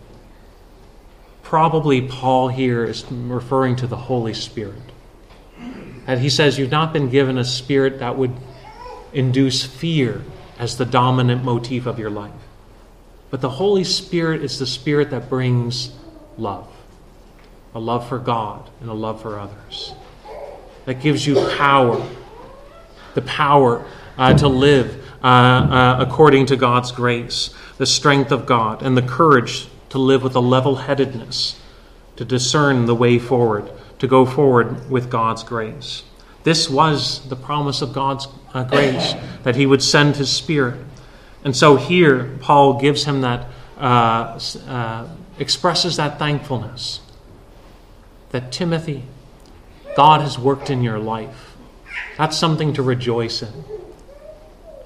Probably 1.41 2.07
Paul 2.07 2.47
here 2.47 2.83
is 2.85 3.05
referring 3.11 3.75
to 3.77 3.87
the 3.87 3.97
Holy 3.97 4.33
Spirit. 4.33 4.81
And 6.07 6.19
he 6.19 6.29
says, 6.29 6.57
You've 6.57 6.71
not 6.71 6.93
been 6.93 7.09
given 7.09 7.37
a 7.37 7.43
spirit 7.43 7.99
that 7.99 8.17
would 8.17 8.35
induce 9.15 9.65
fear 9.65 10.21
as 10.59 10.77
the 10.77 10.85
dominant 10.85 11.43
motif 11.43 11.85
of 11.85 11.97
your 11.97 12.09
life. 12.11 12.31
But 13.31 13.41
the 13.41 13.49
Holy 13.49 13.83
Spirit 13.83 14.43
is 14.43 14.59
the 14.59 14.67
spirit 14.67 15.09
that 15.09 15.29
brings 15.29 15.91
love 16.37 16.67
a 17.73 17.79
love 17.79 18.07
for 18.07 18.17
God 18.17 18.69
and 18.79 18.89
a 18.89 18.93
love 18.93 19.21
for 19.21 19.37
others. 19.37 19.93
That 20.85 21.01
gives 21.01 21.27
you 21.27 21.35
power, 21.57 22.07
the 23.15 23.21
power 23.21 23.85
uh, 24.17 24.33
to 24.37 24.47
live 24.47 25.03
uh, 25.21 25.27
uh, 25.27 25.97
according 25.99 26.45
to 26.45 26.55
God's 26.55 26.93
grace, 26.93 27.53
the 27.77 27.85
strength 27.85 28.31
of 28.31 28.45
God, 28.45 28.81
and 28.81 28.95
the 28.95 29.01
courage 29.01 29.67
to 29.89 29.99
live 29.99 30.23
with 30.23 30.35
a 30.35 30.39
level 30.39 30.77
headedness, 30.77 31.59
to 32.15 32.23
discern 32.23 32.85
the 32.85 32.95
way 32.95 33.19
forward, 33.19 33.69
to 33.99 34.07
go 34.07 34.25
forward 34.25 34.89
with 34.89 35.09
God's 35.09 35.43
grace. 35.43 36.03
This 36.45 36.69
was 36.69 37.27
the 37.27 37.35
promise 37.35 37.81
of 37.81 37.91
God's 37.91 38.27
uh, 38.55 38.63
grace, 38.63 39.13
that 39.43 39.55
He 39.55 39.67
would 39.67 39.83
send 39.83 40.15
His 40.15 40.31
Spirit. 40.31 40.79
And 41.43 41.55
so 41.55 41.75
here, 41.75 42.35
Paul 42.39 42.79
gives 42.79 43.03
him 43.03 43.21
that, 43.21 43.47
uh, 43.77 44.39
uh, 44.67 45.07
expresses 45.37 45.97
that 45.97 46.17
thankfulness 46.17 47.01
that 48.31 48.51
Timothy, 48.51 49.03
God 49.95 50.21
has 50.21 50.39
worked 50.39 50.69
in 50.69 50.81
your 50.81 50.99
life. 50.99 51.55
That's 52.17 52.35
something 52.35 52.73
to 52.73 52.81
rejoice 52.81 53.41
in. 53.41 53.63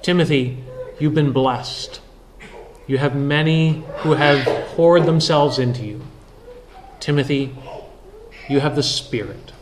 Timothy, 0.01 0.63
you've 0.99 1.15
been 1.15 1.31
blessed. 1.31 2.01
You 2.87 2.97
have 2.97 3.15
many 3.15 3.83
who 3.99 4.13
have 4.13 4.45
poured 4.75 5.05
themselves 5.05 5.57
into 5.57 5.85
you. 5.85 6.01
Timothy, 6.99 7.55
you 8.47 8.59
have 8.59 8.75
the 8.75 8.83
Spirit. 8.83 9.53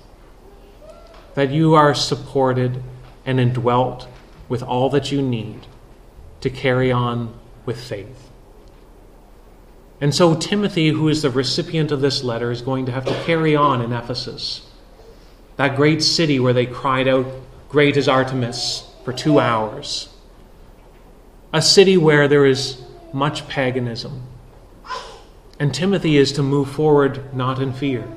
That 1.36 1.52
you 1.52 1.76
are 1.76 1.94
supported 1.94 2.82
and 3.28 3.40
indwelt 3.40 4.08
with 4.50 4.64
all 4.64 4.90
that 4.90 5.12
you 5.12 5.22
need 5.22 5.68
to 6.42 6.50
carry 6.50 6.92
on 6.92 7.38
with 7.66 7.80
faith. 7.80 8.32
And 10.00 10.16
so 10.16 10.36
Timothy, 10.36 10.90
who 10.90 11.10
is 11.10 11.22
the 11.22 11.30
recipient 11.30 11.92
of 11.92 12.02
this 12.02 12.24
letter, 12.24 12.52
is 12.52 12.62
going 12.62 12.86
to 12.86 12.92
have 12.92 13.06
to 13.06 13.24
carry 13.26 13.56
on 13.56 13.82
in 13.82 13.92
Ephesus, 13.92 14.68
that 15.58 15.76
great 15.76 16.02
city 16.02 16.40
where 16.40 16.54
they 16.54 16.66
cried 16.66 17.08
out, 17.08 17.26
Great 17.68 17.98
is 17.98 18.08
Artemis, 18.08 18.90
for 19.04 19.12
two 19.12 19.40
hours. 19.40 20.10
A 21.52 21.62
city 21.62 21.98
where 21.98 22.28
there 22.28 22.46
is 22.46 22.82
much 23.12 23.48
paganism. 23.48 24.24
And 25.60 25.74
Timothy 25.74 26.18
is 26.18 26.32
to 26.34 26.44
move 26.44 26.70
forward 26.70 27.34
not 27.36 27.60
in 27.60 27.74
fear, 27.74 28.08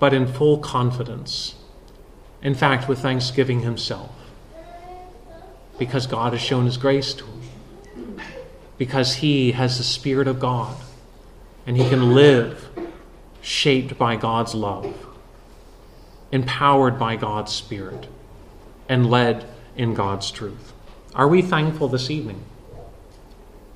but 0.00 0.12
in 0.12 0.26
full 0.26 0.58
confidence. 0.58 1.54
In 2.42 2.54
fact, 2.54 2.88
with 2.88 3.00
thanksgiving 3.00 3.60
himself, 3.60 4.10
because 5.78 6.06
God 6.06 6.32
has 6.32 6.42
shown 6.42 6.66
his 6.66 6.76
grace 6.76 7.14
to 7.14 7.24
him 7.24 7.40
because 8.80 9.16
he 9.16 9.52
has 9.52 9.76
the 9.76 9.84
Spirit 9.84 10.26
of 10.26 10.40
God 10.40 10.74
and 11.66 11.76
he 11.76 11.86
can 11.90 12.14
live 12.14 12.70
shaped 13.42 13.98
by 13.98 14.16
God's 14.16 14.54
love, 14.54 15.06
empowered 16.32 16.98
by 16.98 17.16
God's 17.16 17.52
Spirit, 17.52 18.06
and 18.88 19.10
led 19.10 19.44
in 19.76 19.92
God's 19.92 20.30
truth. 20.30 20.72
Are 21.14 21.28
we 21.28 21.42
thankful 21.42 21.88
this 21.88 22.10
evening? 22.10 22.42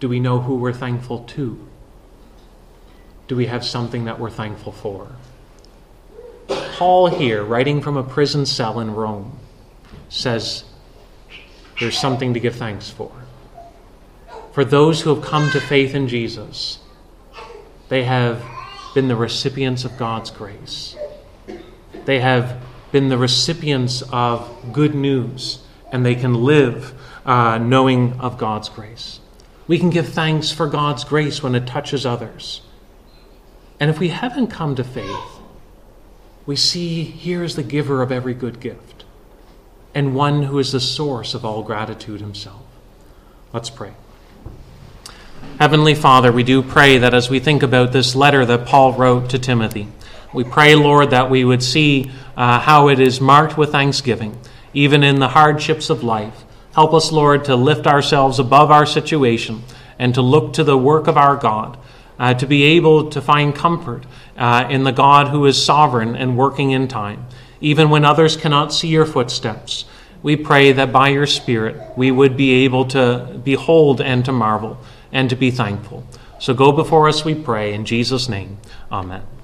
Do 0.00 0.08
we 0.08 0.20
know 0.20 0.40
who 0.40 0.56
we're 0.56 0.72
thankful 0.72 1.24
to? 1.24 1.68
Do 3.28 3.36
we 3.36 3.44
have 3.44 3.62
something 3.62 4.06
that 4.06 4.18
we're 4.18 4.30
thankful 4.30 4.72
for? 4.72 5.08
Paul, 6.48 7.06
here, 7.06 7.42
writing 7.42 7.80
from 7.80 7.96
a 7.96 8.02
prison 8.02 8.46
cell 8.46 8.80
in 8.80 8.94
Rome, 8.94 9.38
says 10.08 10.64
there's 11.80 11.98
something 11.98 12.34
to 12.34 12.40
give 12.40 12.56
thanks 12.56 12.90
for 12.90 13.24
for 14.54 14.64
those 14.64 15.00
who 15.00 15.12
have 15.12 15.24
come 15.24 15.50
to 15.50 15.60
faith 15.60 15.96
in 15.96 16.06
Jesus, 16.06 16.78
they 17.88 18.04
have 18.04 18.40
been 18.94 19.08
the 19.08 19.16
recipients 19.16 19.84
of 19.84 19.98
God's 19.98 20.30
grace. 20.30 20.94
They 22.04 22.20
have 22.20 22.62
been 22.92 23.08
the 23.08 23.18
recipients 23.18 24.02
of 24.12 24.48
good 24.72 24.94
news, 24.94 25.58
and 25.90 26.06
they 26.06 26.14
can 26.14 26.34
live 26.34 26.94
uh, 27.26 27.58
knowing 27.58 28.12
of 28.20 28.38
God's 28.38 28.68
grace. 28.68 29.18
We 29.66 29.76
can 29.76 29.90
give 29.90 30.10
thanks 30.10 30.52
for 30.52 30.68
God's 30.68 31.02
grace 31.02 31.42
when 31.42 31.56
it 31.56 31.66
touches 31.66 32.06
others. 32.06 32.62
And 33.80 33.90
if 33.90 33.98
we 33.98 34.10
haven't 34.10 34.48
come 34.48 34.76
to 34.76 34.84
faith, 34.84 35.33
we 36.46 36.56
see 36.56 37.04
here 37.04 37.42
is 37.42 37.56
the 37.56 37.62
giver 37.62 38.02
of 38.02 38.12
every 38.12 38.34
good 38.34 38.60
gift, 38.60 39.04
and 39.94 40.14
one 40.14 40.44
who 40.44 40.58
is 40.58 40.72
the 40.72 40.80
source 40.80 41.34
of 41.34 41.44
all 41.44 41.62
gratitude 41.62 42.20
himself. 42.20 42.62
Let's 43.52 43.70
pray. 43.70 43.92
Heavenly 45.58 45.94
Father, 45.94 46.32
we 46.32 46.42
do 46.42 46.62
pray 46.62 46.98
that 46.98 47.14
as 47.14 47.30
we 47.30 47.38
think 47.38 47.62
about 47.62 47.92
this 47.92 48.16
letter 48.16 48.44
that 48.44 48.66
Paul 48.66 48.92
wrote 48.92 49.30
to 49.30 49.38
Timothy, 49.38 49.88
we 50.32 50.42
pray, 50.42 50.74
Lord, 50.74 51.10
that 51.10 51.30
we 51.30 51.44
would 51.44 51.62
see 51.62 52.10
uh, 52.36 52.58
how 52.58 52.88
it 52.88 52.98
is 52.98 53.20
marked 53.20 53.56
with 53.56 53.70
thanksgiving, 53.70 54.36
even 54.72 55.04
in 55.04 55.20
the 55.20 55.28
hardships 55.28 55.90
of 55.90 56.02
life. 56.02 56.44
Help 56.74 56.92
us, 56.92 57.12
Lord, 57.12 57.44
to 57.44 57.54
lift 57.54 57.86
ourselves 57.86 58.40
above 58.40 58.72
our 58.72 58.84
situation 58.84 59.62
and 59.96 60.12
to 60.14 60.22
look 60.22 60.54
to 60.54 60.64
the 60.64 60.76
work 60.76 61.06
of 61.06 61.16
our 61.16 61.36
God, 61.36 61.78
uh, 62.18 62.34
to 62.34 62.46
be 62.46 62.62
able 62.62 63.10
to 63.10 63.20
find 63.20 63.54
comfort 63.54 64.04
uh, 64.36 64.66
in 64.70 64.84
the 64.84 64.92
God 64.92 65.28
who 65.28 65.44
is 65.46 65.62
sovereign 65.62 66.16
and 66.16 66.36
working 66.36 66.70
in 66.70 66.88
time, 66.88 67.26
even 67.60 67.90
when 67.90 68.04
others 68.04 68.36
cannot 68.36 68.72
see 68.72 68.88
your 68.88 69.06
footsteps. 69.06 69.84
We 70.22 70.36
pray 70.36 70.72
that 70.72 70.92
by 70.92 71.08
your 71.08 71.26
Spirit 71.26 71.76
we 71.96 72.10
would 72.10 72.36
be 72.36 72.64
able 72.64 72.86
to 72.86 73.40
behold 73.44 74.00
and 74.00 74.24
to 74.24 74.32
marvel 74.32 74.78
and 75.12 75.28
to 75.30 75.36
be 75.36 75.50
thankful. 75.50 76.06
So 76.38 76.54
go 76.54 76.72
before 76.72 77.08
us, 77.08 77.24
we 77.24 77.34
pray, 77.34 77.72
in 77.72 77.84
Jesus' 77.84 78.28
name. 78.28 78.58
Amen. 78.90 79.24